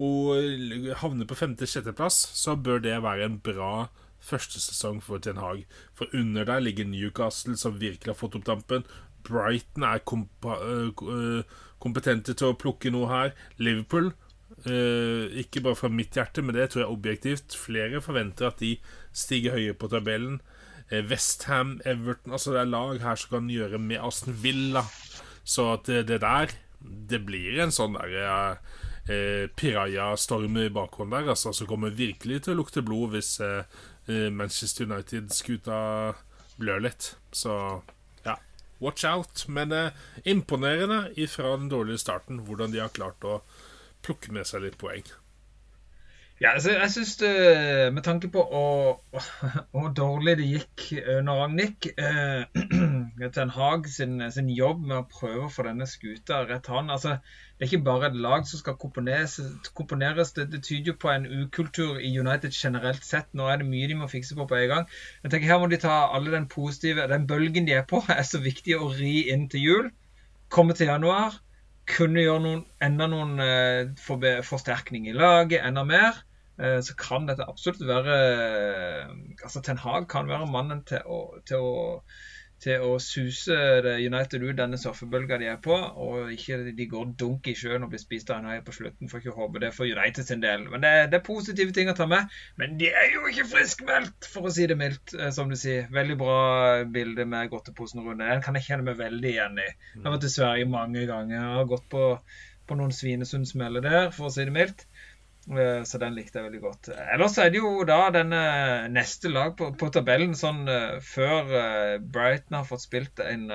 [0.04, 3.88] Og havner på femte-sjetteplass, så bør det være en bra
[4.22, 5.66] første sesong for Ten Hag.
[5.98, 8.86] For under der ligger Newcastle, som virkelig har fått opp dampen.
[9.28, 10.04] Brighton er
[11.80, 13.34] kompetente til å plukke noe her.
[13.58, 14.12] Liverpool,
[14.68, 17.58] ikke bare fra mitt hjerte, men det tror jeg objektivt.
[17.58, 18.76] Flere forventer at de
[19.16, 20.39] stiger høyere på tabellen.
[20.88, 24.86] Westham, Everton Altså det er lag her som kan gjøre med Aston Villa.
[25.43, 28.60] Så at det, det der Det blir en sånn der
[29.10, 33.64] eh, Piraya-storm i bakhånd der, altså, som kommer virkelig til å lukte blod hvis eh,
[34.32, 35.78] Manchester United-skuta
[36.58, 37.12] blør litt.
[37.32, 37.53] Så
[38.26, 38.38] ja,
[38.84, 39.45] watch out.
[39.47, 43.41] Men eh, imponerende ifra den dårlige starten hvordan de har klart å
[44.05, 45.05] plukke med seg litt poeng.
[46.38, 47.16] Ja, altså, jeg syns
[47.94, 48.44] Med tanke på
[49.72, 50.84] hvor dårlig det gikk
[51.18, 56.44] under Ragnhild eh, Ten Hag sin, sin, jobb med å prøve å få denne skuta
[56.46, 57.16] rett hånd altså,
[57.58, 59.40] Det er ikke bare et lag som skal komponeres.
[59.74, 63.34] komponeres det, det, tyder jo på en ukultur i United generelt sett.
[63.34, 64.86] Nå er det mye de må fikse på på en gang.
[65.24, 68.22] Jeg tenker Her må de ta alle den positive Den bølgen de er på, er
[68.22, 69.92] så viktig å ri inn til jul.
[70.54, 71.42] Komme til januar
[71.88, 76.27] kunne gjøre noen, enda noen eh, forsterkning i laget, enda mer.
[76.58, 79.12] Eh, så kan dette absolutt være eh,
[79.43, 81.76] altså Ten Hag kan være mannen til å, til å,
[82.64, 83.53] til å suse
[84.01, 87.91] United ut denne surfebølga de er på, og ikke de går dunk i sjøen og
[87.91, 89.12] blir spist av en hai på slutten.
[89.12, 90.66] Får ikke håpe det for United sin del.
[90.72, 92.34] Men det, det, er positive ting å ta med.
[92.58, 95.86] Men de er jo ikke friskmeldt, for å si det mildt, eh, som du sier.
[95.93, 96.39] Veldig bra
[96.97, 98.26] bilde med godteposen-runde.
[98.26, 99.70] Den kan jeg kjenne meg veldig igjen i.
[99.93, 101.38] Jeg har vært i Sverige mange ganger.
[101.38, 102.08] Jeg har gått på,
[102.66, 104.88] på noen Svinesund-smeller der, for å si det mildt.
[105.48, 106.89] Eh, så den likte jeg veldig godt.
[107.14, 108.41] Ellers er det jo da denne
[108.91, 111.54] neste lag på, på tabellen, sånn uh, før
[112.04, 113.48] Brighton har fått spilt en,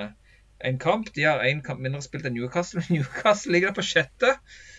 [0.64, 1.10] en kamp.
[1.12, 2.84] De har én kamp mindre spilt enn Newcastle.
[2.94, 4.32] Newcastle ligger der på sjette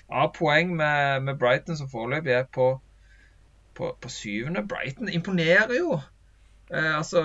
[0.10, 2.72] av poeng med, med, Brighton, som foreløpig er på,
[3.78, 4.66] på, på, syvende.
[4.66, 6.02] Brighton imponerer jo.
[6.74, 7.22] altså,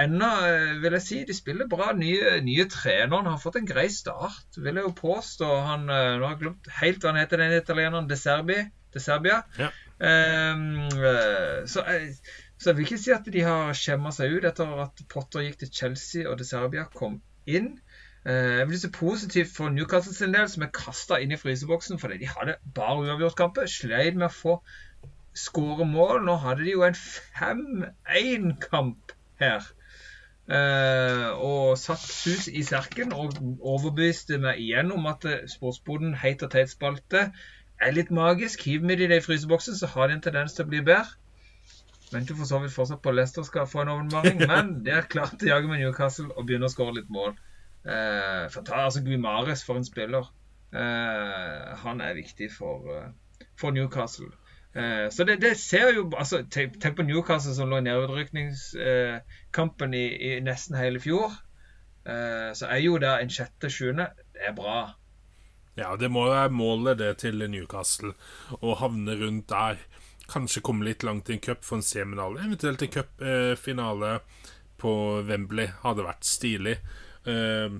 [0.00, 0.32] Ennå
[0.80, 1.92] vil jeg si de spiller bra.
[1.96, 5.54] Nye, nye treneren har fått en grei start, vil jeg jo påstå.
[5.68, 8.08] Han, nå har jeg glemt helt hva han heter, den italieneren.
[8.10, 8.62] De Serbi
[8.92, 9.42] til Serbia.
[9.58, 9.70] Ja.
[10.00, 10.88] Um,
[11.68, 12.14] så, jeg,
[12.58, 15.58] så, jeg vil ikke si at de har skjemma seg ut etter at Potter gikk
[15.60, 17.14] til Chelsea og til Serbia kom
[17.50, 17.74] inn.
[18.24, 22.00] Uh, jeg vil si positivt for Newcastle sin del, som er kasta inn i fryseboksen
[22.00, 23.64] fordi de hadde bare uavgjortkamper.
[23.70, 24.54] Sleit med å få
[25.36, 26.24] skåre mål.
[26.26, 29.02] Nå hadde de jo en 5-1-kamp
[29.40, 29.60] her.
[30.50, 35.22] Uh, og satt sus i serken og overbeviste meg igjen om at
[35.52, 37.28] sportsboden heit og teit-spalte
[37.80, 38.64] er litt magisk.
[38.66, 41.16] Hiv med det i fryseboksen, så har de en tendens til å bli bedre.
[42.10, 45.42] Venter for så vidt fortsatt på Leicester skal få en overmaring, men det er klart
[45.42, 47.32] å jage med Newcastle og begynne å skåre litt mål.
[47.86, 50.24] Eh, ta altså Guimares for en spiller.
[50.74, 54.30] Eh, han er viktig for, uh, for Newcastle.
[54.74, 59.94] Eh, så det, det, ser jo altså, tenk, tenk, på Newcastle som lå i nedrykningskampen
[59.94, 61.30] i, i, nesten hele fjor.
[62.06, 64.06] Eh, så er jo der en sjette-sjuende.
[64.34, 64.94] Det er bra.
[65.80, 68.12] Ja, det må være målet det til Newcastle.
[68.60, 69.80] Å havne rundt der.
[70.30, 72.42] Kanskje komme litt langt i en cup for en semifinale.
[72.44, 74.50] Eventuelt en cupfinale eh,
[74.80, 74.92] på
[75.28, 76.76] Wembley hadde vært stilig.
[77.24, 77.78] Eh,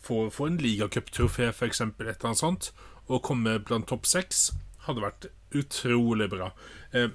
[0.00, 2.70] få, få en ligacuptrofé, f.eks., et eller annet sånt.
[3.06, 4.48] Og komme blant topp seks
[4.86, 6.50] hadde vært utrolig bra.
[6.96, 7.12] Eh,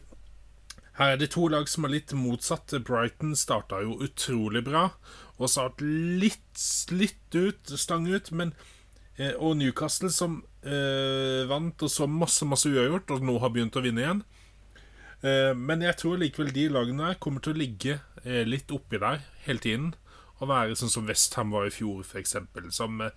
[0.99, 2.75] her er det to lag som er litt motsatt.
[2.85, 4.91] Brighton starta jo utrolig bra
[5.41, 6.61] og satt litt,
[6.93, 8.53] litt ut, stang ut, men
[9.37, 13.83] og Newcastle som eh, vant og så masse masse uavgjort, og nå har begynt å
[13.85, 14.23] vinne igjen.
[15.21, 19.01] Eh, men jeg tror likevel de lagene der kommer til å ligge eh, litt oppi
[19.01, 19.91] der hele tiden.
[20.41, 22.33] Og være sånn som Westham var i fjor, f.eks.
[22.73, 23.13] Som, eh,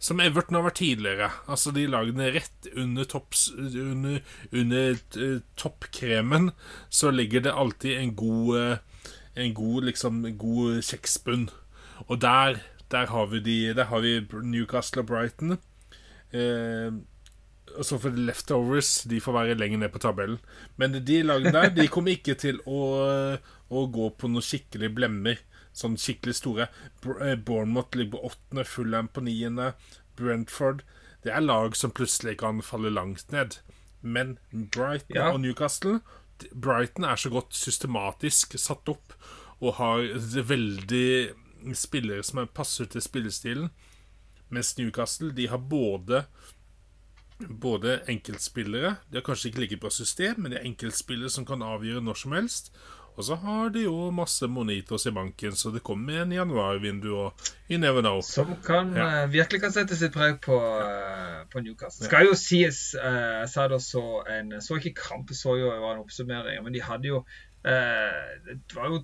[0.00, 1.28] som Everton har vært tidligere.
[1.52, 6.50] Altså de lagene rett under, topps, under, under uh, toppkremen,
[6.88, 8.80] så ligger det alltid en god,
[9.36, 11.46] en god, liksom, god kjeksbunn.
[12.08, 12.58] Og der
[12.92, 15.56] der har vi, de, der har vi Newcastle og Brighton.
[16.32, 16.92] Eh,
[17.72, 20.40] og så for leftovers de får være lenger ned på tabellen.
[20.76, 22.82] Men de lagene der de kommer ikke til å,
[23.72, 25.40] å gå på noen skikkelig blemmer.
[25.72, 26.68] Sånn skikkelig store.
[27.24, 29.72] Eh, Bournemouth ligger på åttende, Fulham på niende,
[30.18, 30.82] Brentford
[31.24, 33.62] Det er lag som plutselig kan falle langt ned.
[34.02, 35.30] Men Brighton ja.
[35.32, 36.02] og Newcastle
[36.50, 39.14] Brighton er så godt systematisk satt opp
[39.62, 40.02] og har
[40.48, 41.10] veldig
[41.78, 43.70] spillere som passer til spillestilen.
[44.52, 46.24] Mens Newcastle de har både
[47.48, 51.62] både enkeltspillere De har kanskje ikke like bra system, men de er enkeltspillere som kan
[51.62, 52.70] avgjøre når som helst.
[53.12, 57.48] Og så har de jo masse monitos i banken, så det kommer en januarvindu, og
[57.68, 58.22] you never know.
[58.24, 59.24] Som kan, ja.
[59.24, 62.06] uh, virkelig kan sette sitt preg på, uh, på Newcastle.
[62.08, 66.04] Skal jo sies Jeg sa det så en Så ikke kamp, så jo var en
[66.06, 67.24] oppsummering, men de hadde jo
[67.62, 69.02] Det var jo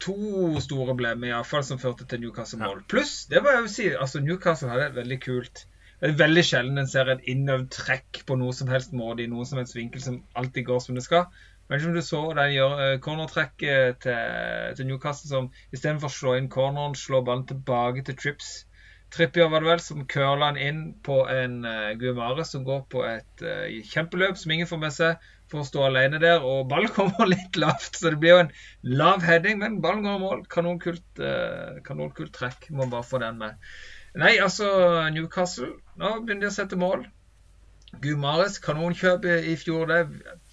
[0.00, 2.82] to store blemmer iallfall som førte til Newcastle-mål.
[2.90, 5.66] Pluss, det må jeg jo si, altså Newcastle hadde et veldig kult
[6.00, 9.28] Det er veldig sjelden en ser et innøvd trekk på noe som helst måte i
[9.28, 11.26] noen som helst vinkel som alltid går som det skal.
[11.68, 16.32] Men som du så den gjør eh, cornertrekket til, til Newcastle som istedenfor å slå
[16.38, 18.48] inn corneren, slår ballen tilbake til Trips.
[19.14, 23.04] Trippier var det vel, som curla han inn på en uh, Guimare som går på
[23.06, 26.44] et uh, kjempeløp som ingen får med seg, for å stå alene der.
[26.46, 28.52] Og ballen kommer litt lavt, så det blir jo en
[29.02, 30.44] lav heading, men ballen går i mål.
[30.52, 32.70] Kanonkult, eh, kanonkult trekk.
[32.74, 33.72] Må bare få den med.
[34.18, 34.66] Nei, altså
[35.14, 35.68] Newcastle
[36.00, 37.04] Nå begynner de å sette mål.
[38.02, 40.04] Gumares, kanonkjøp i fjor, det.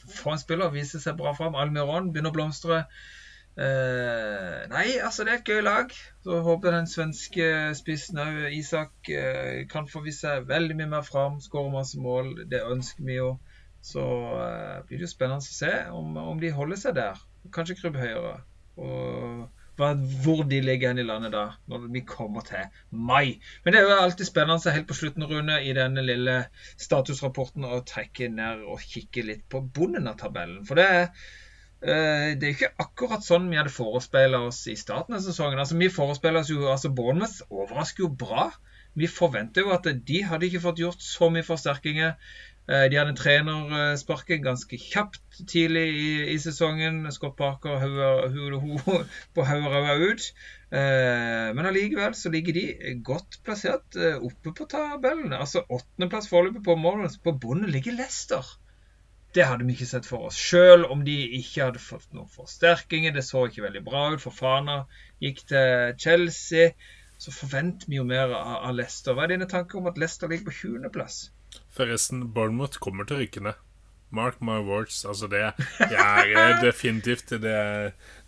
[0.08, 0.74] For en spiller.
[0.74, 1.58] Viser seg bra fram.
[1.58, 2.84] Almiron begynner å blomstre.
[3.58, 5.94] Eh, nei, altså det er et gøy lag.
[6.26, 11.06] Så håper den svenske spissen òg, Isak, eh, kan få vise seg veldig mye mer
[11.08, 11.40] fram.
[11.42, 12.34] Skåre masse mål.
[12.52, 13.32] Det ønsker vi jo.
[13.88, 14.04] Så
[14.44, 17.22] eh, blir det jo spennende å se om, om de holder seg der.
[17.56, 18.34] Kanskje krybbe høyere.
[18.78, 23.38] Og hvor de ligger hen i landet da, når vi kommer til mai.
[23.64, 26.38] Men det er jo alltid spennende helt på slutten, Rune, i denne lille
[26.82, 30.64] statusrapporten å trekke ned og kikke litt på bunnen av tabellen.
[30.66, 35.18] For det er eh, det er ikke akkurat sånn vi hadde forespeila oss i starten
[35.18, 35.62] av sesongen.
[35.62, 38.50] Altså, Vi forespeila oss jo altså Bournemouth overrasker jo bra.
[38.98, 42.16] Vi forventer jo at de hadde ikke fått gjort så mye forsterkinger.
[42.68, 47.06] Eh, de hadde trenersparket ganske kjapt tidlig i, i sesongen.
[47.16, 49.06] Scott Parker hodet
[49.38, 50.30] på hodet ut.
[50.68, 55.32] Eh, men allikevel så ligger de godt plassert eh, oppe på tabellen.
[55.38, 57.16] Altså åttendeplass foreløpig på målet.
[57.24, 58.44] På bunnen ligger Leicester.
[59.36, 60.36] Det hadde vi ikke sett for oss.
[60.50, 63.16] Selv om de ikke hadde fått noen forsterkinger.
[63.16, 64.82] Det så ikke veldig bra ut, for Fana
[65.24, 66.74] gikk til Chelsea.
[67.18, 69.16] Så forventer vi jo mer av Leicester.
[69.18, 71.32] Hva er dine tanker om at Leicester ligger på 20.-plass?
[71.74, 73.66] Forresten, Bournemouth kommer til å rykke ned.
[74.10, 75.06] Mark my words.
[75.06, 77.58] Altså, det er definitivt det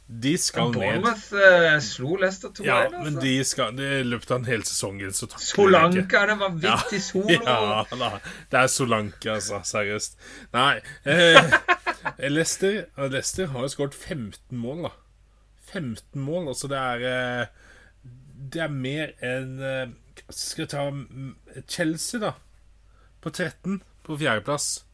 [0.08, 0.80] De skal ned.
[0.80, 2.66] Bournemouth uh, slo Leicester 2-1.
[2.66, 3.04] Ja, altså.
[3.04, 7.38] men de skal I løpet av en hel sesong så Solanka, det var vittig solo.
[7.46, 8.12] Ja, da,
[8.52, 9.62] det er Solanka, altså.
[9.64, 10.18] Seriøst.
[10.58, 11.54] Nei eh,
[12.36, 14.96] Leicester, Leicester har jo skåret 15 mål, da.
[15.70, 16.50] 15 mål.
[16.56, 17.59] Altså, det er eh,
[18.40, 19.90] Det er mer enn eh,
[20.32, 20.86] Skal jeg ta
[21.68, 22.36] Chelsea, da
[23.20, 24.86] på 13 på fjerdeplass.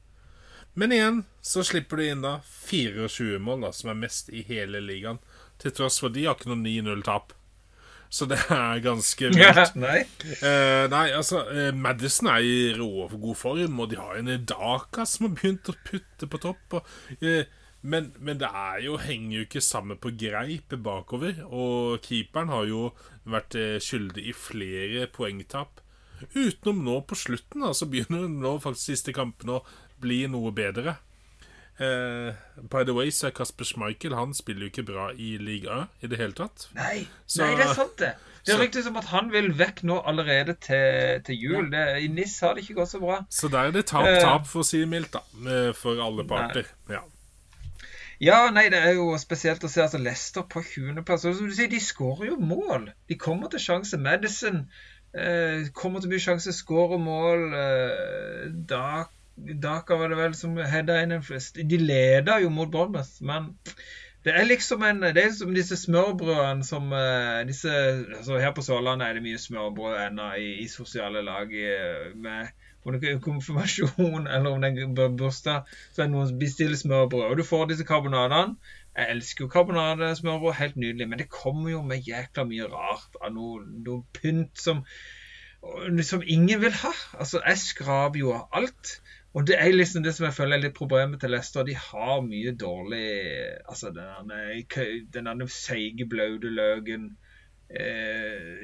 [0.73, 4.81] Men igjen så slipper de inn da 24 mål, da, som er mest i hele
[4.83, 5.21] ligaen.
[5.61, 7.35] Til tross for de har ikke noe 9-0-tap.
[8.11, 9.77] Så det er ganske vilt.
[9.79, 10.01] nei.
[10.39, 15.07] Eh, nei, altså eh, Madison er i rå god form, og de har en Daka
[15.09, 16.79] som har begynt å putte på topp.
[16.79, 16.91] Og,
[17.21, 17.45] eh,
[17.85, 21.41] men, men, det er jo, henger jo ikke sammen på greip bakover.
[21.45, 22.89] Og keeperen har jo
[23.29, 25.81] vært eh, skyldig i flere poengtap
[26.33, 29.65] Utenom nå på slutten, da, så begynner nå faktisk siste kampene å
[30.01, 30.97] bli noe bedre.
[31.75, 32.31] Uh,
[32.71, 36.07] by the way, så er Kasper Schmeichel Han spiller jo ikke bra i liga i
[36.07, 36.69] det hele tatt.
[36.77, 38.13] Nei, så, nei det er sant, det.
[38.45, 41.67] Det er riktig som at han vil vekk nå allerede til, til jul.
[41.73, 43.19] Det, I NIS har det ikke gått så bra.
[43.33, 45.73] Så der er det tap-tap, for å si det mildt, da.
[45.75, 46.69] For alle parter.
[46.93, 47.01] Ja.
[48.23, 51.25] Ja, nei, det er jo spesielt å se altså Leicester på 20.-plass.
[51.27, 52.89] Som du sier, de skårer jo mål.
[53.11, 53.99] De kommer til sjanse.
[53.99, 54.63] Madison
[55.15, 57.45] Eh, kommer til mye sjanse, skårer mål.
[57.55, 58.47] Eh,
[59.63, 61.59] Daka var det vel som heada inn en flest.
[61.69, 63.53] De leder jo mot Bournemouth, men
[64.25, 67.69] det er liksom en Det er som disse smørbrødene som uh, disse,
[68.17, 72.47] altså Her på Sørlandet er det mye smørbrød ennå i, i, sosiale lag eh, med
[72.85, 76.77] om det er konfirmasjon eller om det er bursdag, så er det noen som bestiller
[76.79, 77.27] smørbrød.
[77.29, 78.55] Og du får disse karbonadene.
[78.95, 83.33] Jeg elsker jo karbonadesmørbrød, helt nydelig, men det kommer jo med jækla mye rart av
[83.35, 84.85] noe, noe pynt som,
[86.07, 86.93] som ingen vil ha.
[87.19, 88.99] Altså, jeg skraper jo av alt.
[89.35, 91.65] Og det er liksom det som jeg føler er litt problemet til Leicester.
[91.67, 93.07] De har mye dårlig
[93.67, 94.31] Altså den
[95.11, 97.09] der seige, blaute løken
[97.67, 98.63] eh.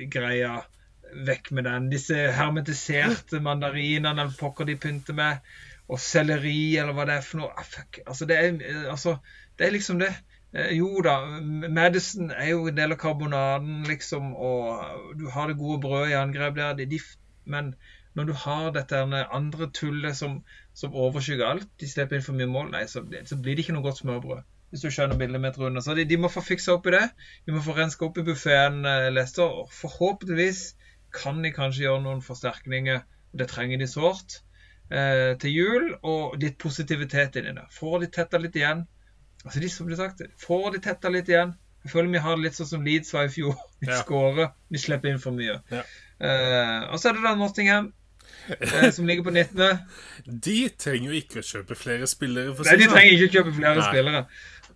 [1.27, 1.89] Vekk med den.
[1.91, 5.53] Disse hermetiserte mandarinene eller pokker de pynter med.
[5.91, 7.53] Og selleri, eller hva det er for noe.
[7.57, 7.99] Ah, fuck.
[8.05, 8.59] Altså, det er,
[8.91, 9.17] altså,
[9.59, 10.11] det er liksom det.
[10.53, 11.17] Eh, jo da,
[11.71, 16.19] Madison er jo en del av karbonaden, liksom, og du har det gode brødet i
[16.19, 16.77] angrep der.
[16.79, 16.99] De, de,
[17.45, 17.73] men
[18.19, 20.41] når du har dette andre tullet som,
[20.73, 23.77] som overskygger alt, de slipper inn for mye mål, nei, så, så, blir det ikke
[23.77, 24.43] noe godt smørbrød.
[24.71, 25.81] Hvis du skjønner bildet mitt, Rune.
[25.83, 27.03] Så de, de, må få fiksa opp i det.
[27.47, 29.47] De må få renska opp i buffeen, eh, Lester.
[29.63, 30.61] Og forhåpentligvis
[31.15, 33.03] kan de kanskje gjøre noen forsterkninger.
[33.37, 34.41] Det trenger de sårt.
[34.91, 37.67] Eh, til jul, og litt positivitet inni det.
[37.71, 38.83] Får de tetta litt igjen.
[39.45, 41.55] Altså de som blir sagt, Får de tetta litt igjen.
[41.81, 43.55] Jeg føler vi har det litt sånn som Leeds var i fjor.
[43.81, 43.97] Vi ja.
[44.03, 45.55] skårer, vi slipper inn for mye.
[45.73, 45.81] Ja.
[46.21, 47.87] Eh, og så er det da Nottingham,
[48.51, 49.79] uh, som ligger på 19.
[50.45, 52.53] De trenger jo ikke å kjøpe flere spillere.
[52.67, 53.87] Nei, de trenger ikke å kjøpe flere Nei.
[53.87, 54.21] spillere.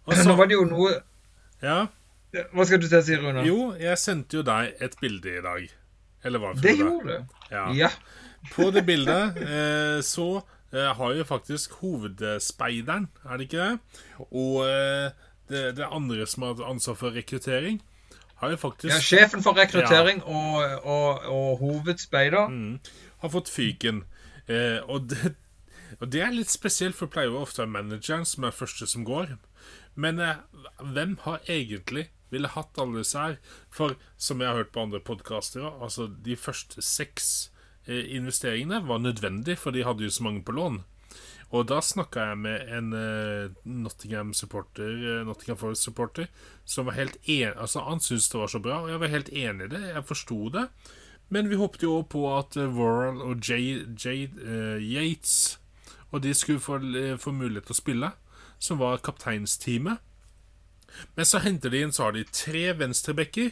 [0.07, 0.91] Også, Nå var det jo noe
[1.65, 1.77] Ja
[2.53, 3.41] Hva skal du til å si, Rune?
[3.47, 5.69] Jo, jeg sendte jo deg et bilde i dag.
[6.25, 6.53] Eller hva?
[6.57, 7.21] Det Det gjorde det.
[7.51, 7.65] Ja.
[7.73, 7.91] ja.
[8.53, 10.27] På det bildet eh, så
[10.73, 14.01] eh, har jo faktisk hovedspeideren, er det ikke det?
[14.29, 15.13] Og eh,
[15.49, 17.81] det, det andre som har ansvar for rekruttering,
[18.41, 22.47] har jo faktisk Ja, Sjefen for rekruttering og, og, og hovedspeider.
[22.47, 22.79] Mm.
[23.23, 24.03] har fått fyken.
[24.47, 25.35] Eh, og, det,
[25.99, 28.55] og det er litt spesielt, for det pleier jo ofte å være manageren som er
[28.55, 29.37] første som går.
[29.95, 30.43] Men eh,
[30.81, 33.37] hvem har egentlig ville hatt alle disse her?
[33.73, 37.51] For som jeg har hørt på andre podkaster, altså de første seks
[37.85, 40.83] eh, investeringene var nødvendig, for de hadde jo så mange på lån.
[41.53, 46.29] Og da snakka jeg med en eh, Nottingham-supporter uh, Nottingham Forest-supporter
[46.65, 49.29] som var helt enig Altså, han syntes det var så bra, og jeg var helt
[49.29, 49.83] enig i det.
[49.93, 50.65] Jeg forsto det.
[51.29, 54.27] Men vi håpte jo på at uh, Worrell og Jay, Jay
[54.81, 55.59] Yates
[56.11, 56.79] Og de skulle få,
[57.21, 58.11] få, mulighet til å spille,
[58.59, 60.01] som var kapteinsteamet.
[61.17, 63.51] Men så henter de inn Så har de tre venstrebacker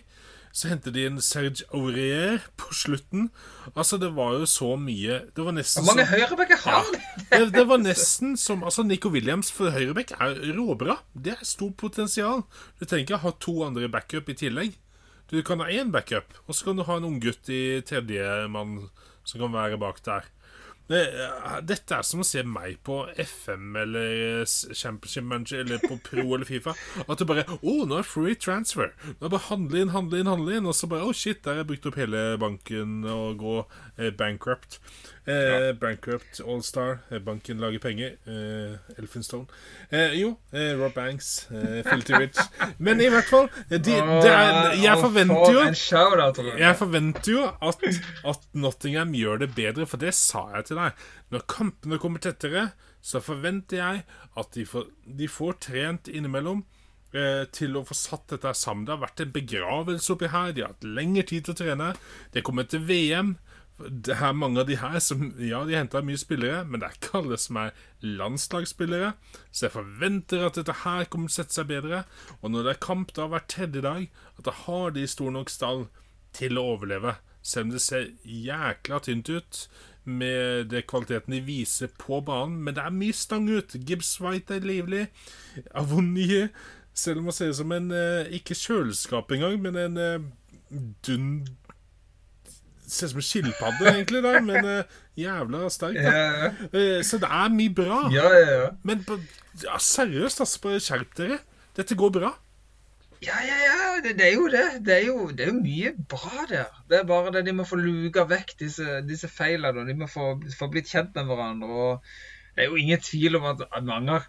[0.54, 3.32] så henter de inn Serge Aurier på slutten.
[3.74, 7.00] Altså, det var jo så mye Det var nesten Hvor mange høyrebacker har de?
[7.32, 11.00] Ja, det, det, var nesten som Altså, Nico Williams for høyreback er råbra.
[11.18, 12.46] Det er stort potensial.
[12.78, 14.78] Du trenger ikke ha to andre backup i tillegg.
[15.32, 18.92] Du kan ha én backup, og så kan du ha en unggutt i tredjemann
[19.26, 20.30] som kan være bak der.
[20.90, 26.48] Dette er som å se meg på FM eller Championship Manager eller på Pro eller
[26.50, 26.76] Fifa.
[27.08, 28.92] At du bare Å, oh, nå er free transfer.
[29.16, 30.68] Nå er bare handle inn, handle inn, handle inn.
[30.68, 33.58] Og så bare Å, oh, shit, der har jeg brukt opp hele banken og gå
[33.98, 34.82] eh, bankrupt.
[35.26, 35.74] Eh, ja.
[35.74, 36.98] Bankrupt Allstar.
[37.10, 38.16] Eh, banken lager penger.
[38.28, 39.46] Eh, Elphinstone.
[39.90, 41.48] Eh, jo, eh, Rob Banks.
[41.90, 42.40] Filty Rich.
[42.78, 45.64] Men i hvert fall de, er, Jeg forventer jo
[46.60, 47.88] Jeg forventer jo at,
[48.34, 51.06] at Nottingham gjør det bedre, for det sa jeg til deg.
[51.32, 52.72] Når kampene kommer tettere,
[53.04, 54.04] så forventer jeg
[54.40, 56.66] at de får, de får trent innimellom
[57.54, 58.88] til å få satt dette sammen.
[58.88, 60.52] Det har vært en begravelse oppi her.
[60.52, 61.92] De har hatt lengre tid til å trene.
[62.34, 63.36] Det kommer til VM
[63.82, 66.98] det er mange av de her som Ja, de henta mye spillere, men det er
[66.98, 67.72] ikke alle som er
[68.06, 69.14] landslagsspillere.
[69.50, 72.04] Så jeg forventer at dette her kommer til å sette seg bedre.
[72.42, 74.06] Og når det er kamp da hver tredje dag,
[74.38, 75.88] at da har de stor nok stall
[76.38, 77.16] til å overleve.
[77.44, 79.66] Selv om det ser jækla tynt ut
[80.04, 82.62] med det kvaliteten de viser på banen.
[82.64, 83.74] Men det er mye stang ut.
[83.74, 85.08] Gibbs White er livlig.
[85.74, 86.48] Avoni
[86.94, 90.26] Selv om han ser ut som en eh, Ikke kjøleskap engang, men en eh,
[91.06, 91.50] dund
[92.88, 95.98] ser ut som en skilpadde, egentlig, der, men uh, jævla sterk.
[95.98, 96.14] Da.
[96.14, 98.00] Ja, uh, så det er mye bra.
[98.14, 99.20] Ja, ja, men på,
[99.80, 100.78] seriøst, altså.
[100.84, 101.40] Skjerp dere.
[101.78, 102.34] Dette går bra.
[103.24, 103.80] Ja, ja, ja.
[104.04, 104.66] Det, det, er jo det.
[104.86, 106.70] Det er jo, det er mye bra der.
[106.90, 109.86] Det er bare det de må få luka vekk disse, disse feilene.
[109.88, 111.70] De må få, få blitt kjent med hverandre.
[111.70, 112.14] og
[112.54, 114.20] det er jo ingen tvil om at mange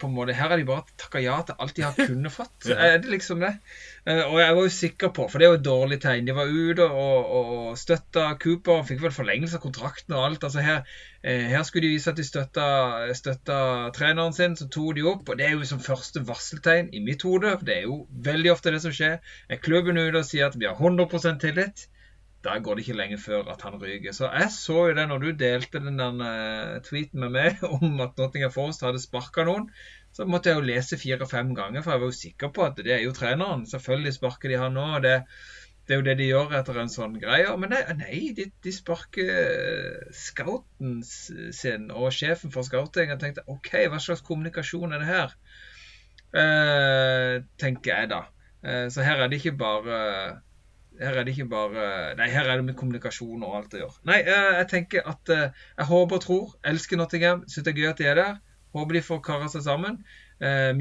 [0.00, 2.68] på en måte, Her har de bare takka ja til alt de har kunnet fått.
[2.68, 2.78] ja.
[2.80, 3.52] Er det liksom det?
[4.06, 6.34] Eh, og jeg var jo sikker på, for det er jo et dårlig tegn De
[6.34, 8.82] var ute og, og støtta Cooper.
[8.88, 10.48] Fikk vel forlengelse av kontrakten og alt.
[10.48, 10.80] altså Her,
[11.20, 12.66] eh, her skulle de vise at de støtta,
[13.20, 13.60] støtta,
[13.98, 15.28] treneren sin, så tok de opp.
[15.28, 17.58] og Det er jo som første varseltegn i mitt hode.
[17.60, 19.20] Det er jo veldig ofte det som skjer.
[19.52, 21.86] Er klubben ute og sier at vi har 100% tillit
[22.42, 24.14] da går det ikke lenge før at han ryker.
[24.16, 28.00] Så jeg så jo det når du delte den der uh, tweeten med meg om
[28.02, 29.68] at Nottingham Forest hadde sparka noen.
[30.12, 32.92] Så måtte jeg jo lese fire-fem ganger, for jeg var jo sikker på at det
[32.92, 33.64] er jo treneren.
[33.70, 34.86] Selvfølgelig sparker de han nå.
[35.04, 35.14] det,
[35.88, 37.54] det er jo det de gjør etter en sånn greie.
[37.58, 43.14] Men nei, nei de, de, sparker scouten sin og sjefen for scouting.
[43.14, 45.34] Jeg tenkte OK, hva slags kommunikasjon er det her?
[46.42, 48.22] Eh, tenker jeg da.
[48.62, 49.98] Eh, så her er det ikke bare
[51.02, 51.84] her er det ikke bare
[52.18, 54.00] Nei, her er det med kommunikasjon og alt å gjøre.
[54.08, 56.56] Nei, eh, jeg tenker at eh, Jeg håper og tror.
[56.72, 57.44] Elsker Nottingham.
[57.48, 58.40] Syns det er gøy at de er der.
[58.76, 60.00] Håper de får kara seg sammen.
[60.42, 60.72] Eh,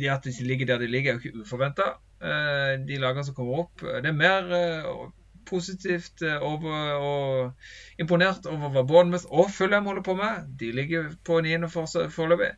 [0.00, 1.94] det at de ligger der de ligger, er jo ikke uforventa.
[2.24, 3.82] De lagene som kommer opp.
[3.82, 4.46] Det er mer
[5.44, 10.46] positivt over og imponert over hva Bournemouth og Fulham holder på med.
[10.60, 12.54] De ligger på niende foreløpig.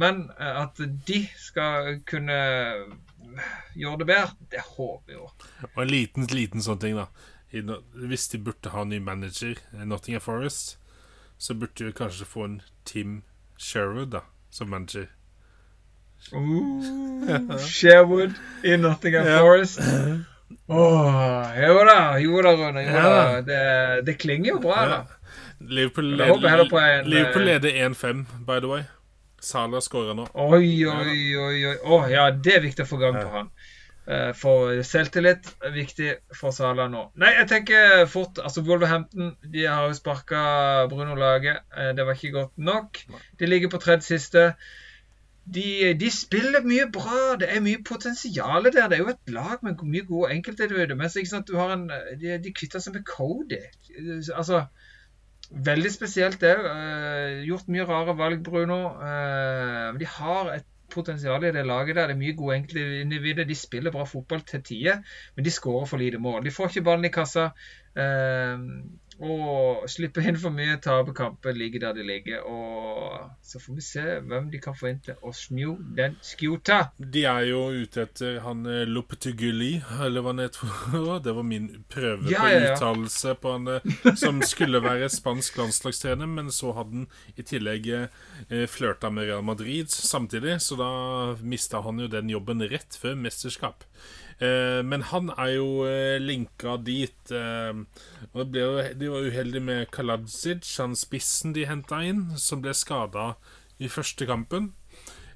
[0.00, 2.40] Men at de skal kunne
[3.76, 4.34] gjør det bedre.
[4.50, 5.30] Det håper jeg jo.
[5.74, 7.08] Og en liten, liten sånn ting, da.
[8.08, 10.76] Hvis de burde ha en ny manager, Nottingham Forest,
[11.38, 12.56] så burde de kanskje få en
[12.88, 13.20] Tim
[13.58, 15.08] Sherwood da, som manager.
[16.32, 19.40] Uh, Sherwood i Nottingham yeah.
[19.40, 19.80] Forest.
[20.68, 22.82] Oh, jo da, jo da, Rune.
[22.86, 23.40] Jo da.
[23.42, 23.60] Det,
[24.06, 24.98] det, klinger jo bra, da.
[25.58, 28.84] Liverpool, Liverpool leder 1-5, by the way.
[29.42, 30.26] Salah skårer nå.
[30.34, 31.56] Oi, oi, oi.
[31.70, 31.74] oi.
[31.84, 33.50] Oh, ja, det er viktig å få gang på han.
[34.06, 37.08] Uh, for selvtillit er viktig for Sala nå.
[37.18, 40.42] Nei, jeg tenker fort altså Wolverhampton de har jo sparka
[40.92, 41.56] Bruno Lage.
[41.74, 43.00] Uh, det var ikke godt nok.
[43.40, 44.52] De ligger på tredje siste.
[45.46, 47.34] De, de, spiller mye bra.
[47.40, 48.86] Det er mye potensial der.
[48.86, 50.98] Det er jo et lag med mye gode enkeltindivider.
[50.98, 53.58] Mens ikke sant, du har en, de, de kvitter seg med Cody.
[54.34, 54.68] Altså
[55.50, 56.54] veldig spesielt det.
[56.62, 58.80] Uh, gjort mye rare valg, Bruno.
[59.00, 62.10] Uh, de har et potensial i det laget der.
[62.10, 63.48] Det er mye gode enkeltindivider.
[63.48, 65.02] De spiller bra fotball til tider,
[65.36, 66.44] men de skårer for lite mål.
[66.44, 67.50] De får ikke ballen i kassa.
[67.96, 68.58] Uh,
[69.24, 72.44] og slipper inn for mye, taper kamper, ligger der de ligger.
[72.44, 76.90] Og så får vi se hvem de kan få inn til å snu den skuta.
[76.98, 80.74] De er jo ute etter han eh, Lopetuguli, eller hva han heter.
[81.26, 82.74] Det var min prøve ja, på ja, ja.
[82.74, 87.08] uttalelse på han eh, som skulle være spansk landslagstrener, men så hadde han
[87.40, 90.92] i tillegg eh, flørta med Real Madrid samtidig, så da
[91.40, 93.88] mista han jo den jobben rett før mesterskap.
[94.36, 97.32] Eh, men han er jo eh, linka dit.
[97.32, 102.60] og det ble jo, de var uheldige med Kaladzic, han spissen de henta inn, som
[102.64, 103.34] ble skada
[103.78, 104.74] i første kampen.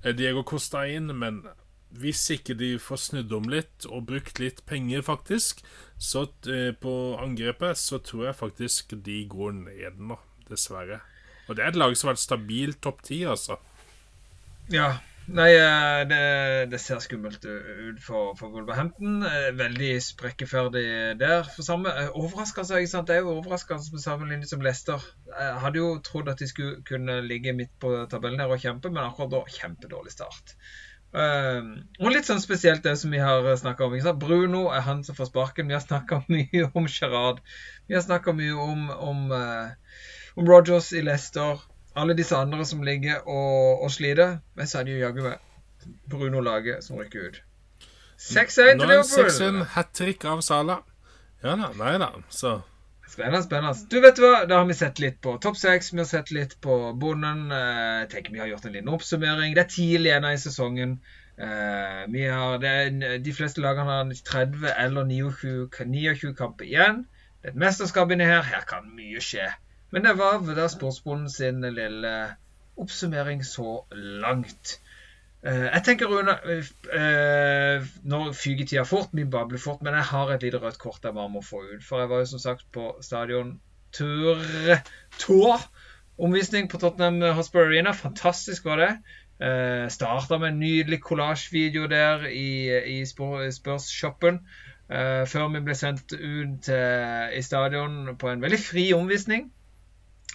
[0.05, 1.43] Diego Costa inn, men
[2.01, 5.61] hvis ikke de får snudd om litt og brukt litt penger, faktisk,
[6.01, 6.25] så
[6.81, 10.17] på angrepet, så tror jeg faktisk de går ned nå,
[10.49, 11.03] dessverre.
[11.49, 13.59] Og det er et lag som har vært stabilt topp ti, altså.
[14.73, 16.21] Ja, Nei, eh, det,
[16.73, 19.21] det, ser skummelt ut for, for Wolverhampton.
[19.27, 20.83] Eh, veldig sprekkeferdig
[21.21, 21.45] der.
[21.55, 23.07] For samme, eh, overraskelse, ikke sant?
[23.07, 25.05] Det er jo overraskende med samme linje som Leicester.
[25.31, 28.91] Jeg hadde jo trodd at de skulle kunne ligge midt på tabellen her og kjempe,
[28.91, 30.57] men akkurat da kjempedårlig start.
[31.11, 33.97] Uh, og litt sånn spesielt det som vi har snakka om.
[34.19, 35.71] Bruno er han som får sparken.
[35.71, 37.43] Vi har snakka mye om Gerard.
[37.87, 41.63] Vi har snakka mye om, om, uh, om Rogers i Leicester
[41.97, 44.39] alle disse andre som ligger og, og sliter.
[44.55, 45.39] Men så er det jo jaggu meg
[46.11, 47.43] Bruno-laget som rykker ut.
[48.21, 49.31] 6-1 til Liverpool.
[49.31, 50.83] 6-1 hat trick av Sala.
[51.41, 52.61] Ja da, nei da, så
[53.11, 53.89] Spennende, spennende.
[53.91, 54.45] Du, vet hva?
[54.47, 55.89] Da har vi sett litt på topp seks.
[55.91, 57.49] Vi har sett litt på bonden.
[57.51, 59.57] Jeg eh, tenker vi har gjort en liten oppsummering.
[59.57, 61.01] Det er tidlig ennå i sesongen.
[61.41, 67.03] Vi har, er, de fleste lagene har 30 eller 29, 29 kamper igjen.
[67.41, 68.45] Det er et mesterskap inni her.
[68.47, 69.49] Her kan mye skje.
[69.91, 72.15] Men det var da Sportsbonden sin lille
[72.81, 74.79] oppsummering så langt.
[75.43, 76.35] Eh, jeg tenker, Rune
[76.93, 81.05] eh, Nå fyker tida fort, vi babler fort, men jeg har et lite rødt kort
[81.05, 81.85] jeg bare må få ut.
[81.85, 83.59] For jeg var jo som sagt på stadion
[83.93, 84.41] tur
[85.19, 85.65] tour.
[86.21, 87.95] Omvisning på Tottenham Hospital Arena.
[87.97, 88.91] Fantastisk var det.
[89.41, 92.69] Eh, Starta med en nydelig kollasjvideo der i,
[93.01, 94.43] i Spørsshoppen.
[94.91, 99.49] Eh, før vi ble sendt ut i stadion på en veldig fri omvisning.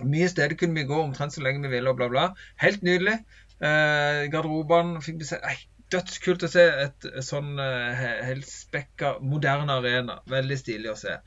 [0.03, 2.25] Mye steder kunne vi gå omtrent så lenge vi ville, og bla, bla.
[2.59, 3.19] Helt nydelig.
[3.63, 5.55] Eh, garderobene fikk vi se Nei,
[5.93, 10.17] Dødskult å se et sånn eh, helspekka, moderne arena.
[10.31, 11.19] Veldig stilig å se.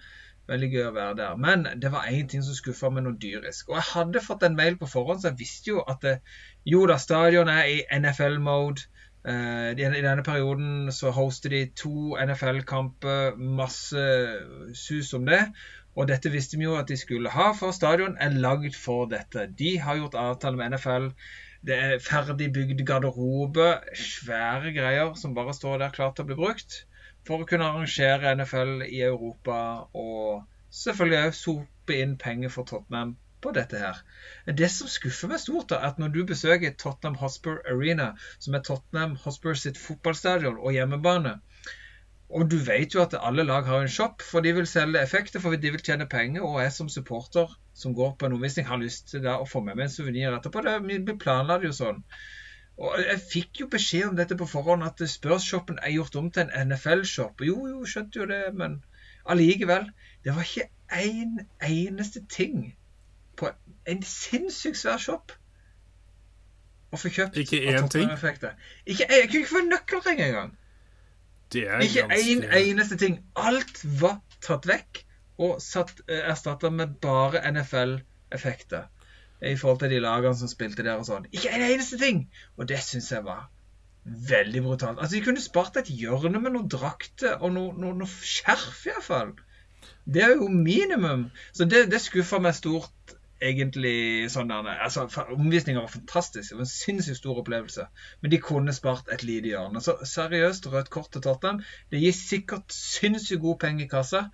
[0.50, 1.38] Veldig gøy å være der.
[1.40, 3.70] Men det var én ting som skuffa meg noe dyrisk.
[3.70, 6.16] Og jeg hadde fått en mail på forhånd, så jeg visste jo at det,
[6.66, 8.88] jo da, stadion er i NFL-mode.
[9.28, 14.04] Uh, I denne perioden så hoster de to NFL-kamper, masse
[14.78, 15.42] sus om det.
[15.98, 19.48] Og dette visste vi jo at de skulle ha, for stadion er lagd for dette.
[19.60, 21.08] De har gjort avtale med NFL.
[21.66, 23.66] Det er ferdig bygd garderobe,
[23.98, 26.76] svære greier som bare står der klart til å bli brukt.
[27.26, 29.58] For å kunne arrangere NFL i Europa
[30.04, 30.46] og
[30.82, 33.98] selvfølgelig òg sope inn penger for Tottenham på dette her.
[34.60, 38.62] Det som skuffer meg stort, er at når du besøker Tottenham Hotspur Arena, som er
[38.70, 41.40] Tottenham Hotspur sitt fotballstadion og hjemmebane,
[42.28, 45.40] og du vet jo at alle lag har en shop, for de vil selge effekter,
[45.40, 46.42] for de vil tjene penger.
[46.44, 49.62] Og jeg som supporter som går på en omvisning, har lyst til da å få
[49.64, 50.60] med meg en suvenir etterpå.
[50.66, 52.02] Det, vi planla det jo sånn.
[52.78, 56.44] Og Jeg fikk jo beskjed om dette på forhånd, at Spørsshoppen er gjort om til
[56.44, 57.40] en NFL-shop.
[57.48, 58.82] Jo, jo, skjønte jo det, men
[59.26, 59.88] allikevel.
[60.24, 62.76] Det var ikke én en eneste ting
[63.36, 63.50] på
[63.88, 65.32] en sinnssykt svær shop
[66.92, 67.40] å få kjøpt.
[67.40, 68.08] Ikke én ting?
[68.86, 70.56] Ikke, jeg kunne ikke få en nøkkelring engang.
[71.54, 73.20] Ikke én en eneste ting.
[73.36, 75.02] Alt var tatt vekk
[75.38, 78.88] og satt, eh, erstatta med bare NFL-effekter.
[79.40, 81.28] I forhold til de lagene som spilte der og sånn.
[81.32, 82.24] Ikke en eneste ting!
[82.56, 83.46] Og det syns jeg var
[84.04, 84.98] veldig brutalt.
[84.98, 89.34] Altså, De kunne spart et hjørne med noen drakter og noe, noe, noe skjerf, iallfall.
[90.08, 91.28] Det er jo minimum.
[91.52, 93.14] Så det, det skuffa meg stort
[93.44, 96.50] egentlig sånn der, altså, Omvisninga var fantastisk.
[96.50, 97.88] Det var en sinnssykt stor opplevelse.
[98.22, 99.82] Men de kunne spart et lite hjørne.
[99.84, 101.62] Så seriøst, rødt kort til Tottenham.
[101.92, 104.28] Det gir sikkert sinnssykt god penger i kassa.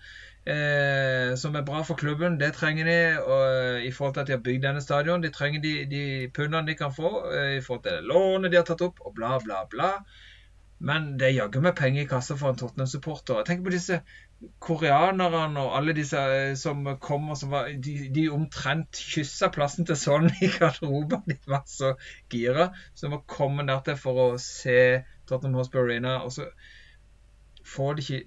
[0.44, 2.36] Eh, som er bra for klubben.
[2.40, 5.22] Det trenger de og, i forhold til at de har bygd denne stadion.
[5.24, 6.04] De trenger de, de
[6.34, 9.38] pundene de kan få eh, i forhold til lånet de har tatt opp, og bla,
[9.44, 9.90] bla, bla.
[10.84, 13.40] Men det er jaggu meg penger i kassa for en Tottenham-supporter.
[13.46, 14.02] Tenker på disse
[14.62, 16.20] koreanerne og alle disse
[16.60, 21.24] som kom og som var, de, de omtrent kyssa plassen til sånn i garderoben.
[21.30, 21.94] De var så
[22.32, 22.70] gira.
[22.94, 24.78] Så de var kommet der til for å se
[25.28, 26.16] Tottenham Hospital Arena.
[26.26, 26.48] Og så
[27.74, 28.22] får de ikke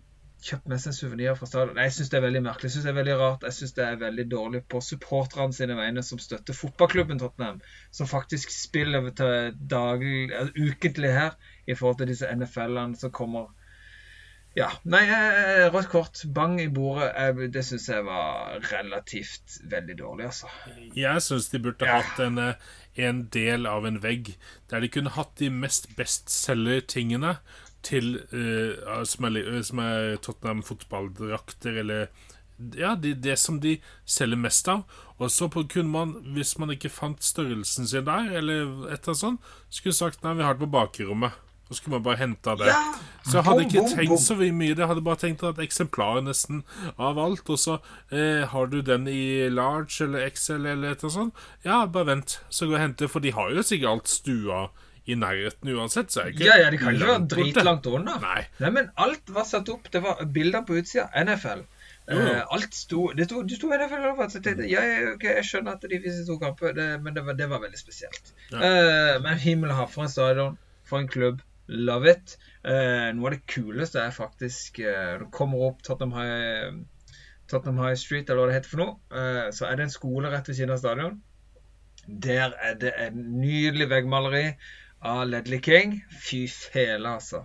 [0.47, 1.79] kjøpt med seg souvenir fra stadion.
[1.81, 2.69] Jeg syns det er veldig merkelig.
[2.69, 3.45] Jeg synes det er veldig rart.
[3.47, 7.61] Jeg syns det er veldig dårlig på supporterne sine vegne som støtter fotballklubben Tottenham,
[7.91, 11.37] som faktisk spiller til daglig, altså, ukentlig her,
[11.67, 13.49] i forhold til disse NFL-ene som kommer
[14.57, 14.71] ja.
[14.89, 17.13] Nei, eh, rødt kort, bang i bordet,
[17.53, 20.49] det syns jeg var relativt veldig dårlig, altså.
[20.97, 22.01] Jeg syns de burde Ja.
[22.01, 22.55] hatt en, eh,
[22.97, 24.35] en del av en vegg
[24.71, 27.37] der de kunne hatt de mest bestselger-tingene
[27.87, 32.07] til uh, som, er, som er Tottenham fotballdrakter, eller
[32.75, 34.83] ja, det, det som de selger mest av.
[35.21, 39.21] Og så kunne man, hvis man ikke fant størrelsen sin der, eller et eller annet
[39.21, 41.37] sånt, skulle sagt nei, vi har det på bakrommet.
[41.67, 42.71] Så skulle man bare hente det.
[42.71, 42.95] Ja!
[43.27, 44.71] Så jeg hadde ikke bom, tenkt så mye.
[44.71, 46.63] Jeg hadde bare tenkt at eksemplar nesten
[46.95, 47.49] av alt.
[47.51, 47.77] Og så
[48.07, 51.47] eh, har du den i large eller XL eller et eller sånt.
[51.67, 53.11] Ja, bare vent, så går jeg og henter.
[53.11, 54.61] For de har jo sikkert alt stua
[55.07, 56.11] i nærheten uansett.
[56.11, 58.15] Så jeg ikke Ja, ja, de kan ikke være dritlangt unna.
[58.23, 58.45] Nei.
[58.63, 59.91] Nei, men alt var satt opp.
[59.91, 61.09] Det var bilder på utsida.
[61.15, 61.67] NFL.
[62.07, 62.27] Jo, jo.
[62.31, 64.29] Eh, alt sto Det sto, det sto NFL over.
[64.31, 67.25] Så tenkte ja, ja, ok, jeg skjønner at de viser to kamper, det, men det
[67.27, 68.33] var, det var veldig spesielt.
[68.51, 68.63] Ja.
[68.63, 70.57] Uh, men himmel og hav, for en stadion,
[70.87, 71.43] for en klubb.
[71.67, 72.37] Love it.
[72.63, 76.77] Eh, noe av det kuleste er faktisk eh, du kommer opp Tottenham High,
[77.51, 80.31] Tottenham High Street, eller hva det heter for noe, eh, så er det en skole
[80.31, 81.17] rett ved siden av stadion.
[82.07, 84.45] Der er det en nydelig veggmaleri
[85.03, 85.97] av Ledley King.
[86.23, 87.43] Fy fele, altså.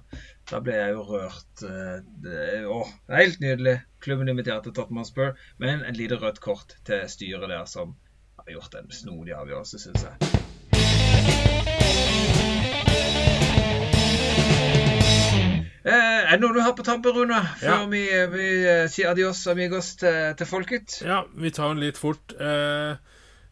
[0.50, 1.64] Da ble jeg jo rørt.
[1.66, 3.76] eh, Det, å, det er helt nydelig.
[4.02, 7.96] Klubben inviterte Tottenham Spur, men en lite rødt kort til styret der, som
[8.38, 10.31] har gjort en snodig avgjørelse, syns jeg.
[15.90, 17.40] Er det noe du har på tampen, Rune?
[17.58, 17.86] Før Ja.
[17.90, 18.02] vi,
[18.34, 21.00] vi eh, sier adios amigos til, til folket?
[21.02, 22.34] Ja, vi tar den litt fort.
[22.38, 22.94] Eh,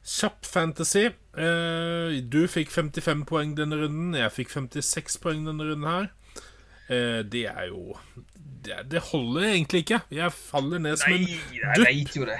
[0.06, 1.08] kjapp fantasy.
[1.36, 4.14] Eh, du fikk 55 poeng denne runden.
[4.18, 6.10] Jeg fikk 56 poeng denne runden her.
[6.90, 7.96] Eh, det er jo
[8.60, 10.00] det, det holder egentlig ikke.
[10.12, 11.86] Jeg faller ned som en dupp.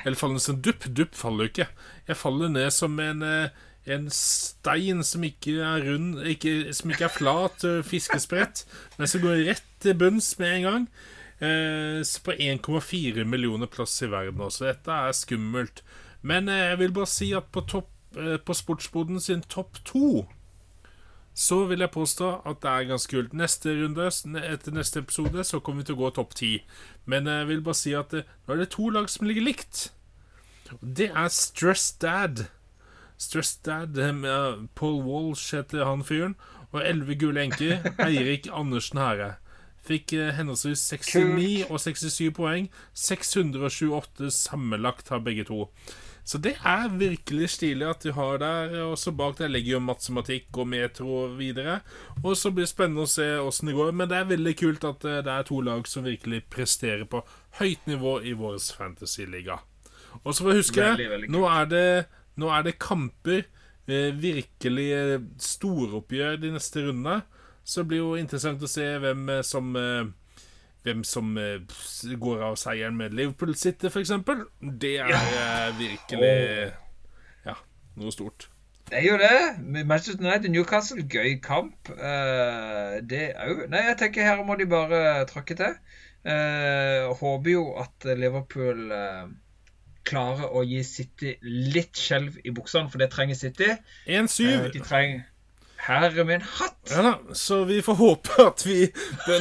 [0.05, 0.87] Eller faller ned som en dupp.
[0.99, 1.69] Dupp faller jo ikke.
[2.11, 3.49] Jeg faller ned som en, eh,
[3.87, 8.65] en stein som ikke er rund ikke, Som ikke er flat, og fiskesprett,
[8.99, 10.89] men som går rett til bunns med en gang.
[11.41, 14.67] Eh, på 1,4 millioner plass i verden også.
[14.69, 15.83] Dette er skummelt.
[16.23, 20.27] Men eh, jeg vil bare si at på, topp, eh, på sportsboden sin topp to
[21.41, 23.35] så vil jeg påstå at det er ganske kult.
[23.39, 24.11] Neste runde,
[24.45, 26.51] etter neste episode, så kommer vi til å gå topp ti.
[27.09, 29.87] Men jeg vil bare si at eh, nå er det to lag som ligger likt.
[30.83, 32.49] Det er Stress Dad.
[33.21, 36.37] Stress Dad eh, Paul Walsh heter han fyren.
[36.73, 37.85] Og elleve gule enker.
[38.09, 39.35] Eirik Andersen Hære.
[39.85, 42.71] Fikk eh, henholdsvis 69 og 67 poeng.
[42.95, 45.67] 628 sammenlagt har begge to.
[46.25, 48.77] Så det er virkelig stilig at de har der.
[48.85, 51.81] Og så bak der ligger jo matematikk og metro og videre.
[52.23, 53.93] Og så blir det spennende å se åssen det går.
[53.97, 57.25] Men det er veldig kult at eh, det er to lag som virkelig presterer på
[57.61, 59.61] høyt nivå i vår fantasyliga.
[60.25, 61.85] Og så får vi huske, Veldig, veldig nå er det,
[62.41, 63.45] nå er det kamper.
[63.91, 67.21] Eh, virkelig eh, storoppgjør de neste rundene.
[67.65, 69.75] Så det blir jo interessant å se hvem eh, som
[70.81, 74.15] hvem som går av seieren med Liverpool City, f.eks.
[74.81, 75.67] Det er ja.
[75.77, 76.31] virkelig
[77.45, 77.59] Ja,
[78.01, 78.47] noe stort.
[78.89, 79.85] Det er jo det.
[79.85, 81.93] Manchester United Newcastle, gøy kamp.
[81.93, 83.67] Det òg.
[83.69, 85.77] Nei, jeg tenker her må de bare tråkke til.
[87.21, 88.89] Håper jo at Liverpool
[90.09, 93.69] klarer å gi City litt skjelv i buksene, for det trenger City.
[94.07, 94.47] 1-7.
[94.49, 95.27] Eh, de trenger
[95.81, 96.77] Herre min hatt!
[96.93, 98.83] Ja da, så vi får håpe at vi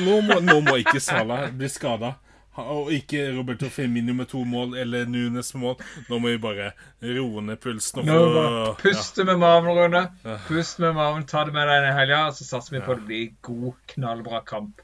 [0.05, 2.13] Nå må, nå må ikke Salah bli skada.
[2.59, 5.75] Og ikke Roberto Firmino med to mål eller Nunes med mål.
[6.09, 6.69] Nå må vi bare
[7.03, 8.03] roe ned pulsen.
[8.07, 10.01] Nå få- bare Puste med maven, Rune.
[10.47, 13.07] Pust med maven, ta det med deg i helga, så satser vi på at det
[13.11, 14.81] blir god, knallbra kamp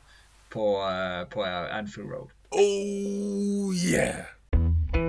[0.56, 2.32] på, eh, på Anfield Road.
[2.56, 4.24] Oh yeah!
[4.96, 5.04] Check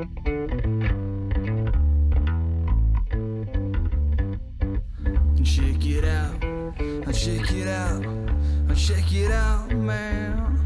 [5.87, 6.41] it out,
[7.15, 8.03] check it out,
[8.75, 10.66] check it out, man.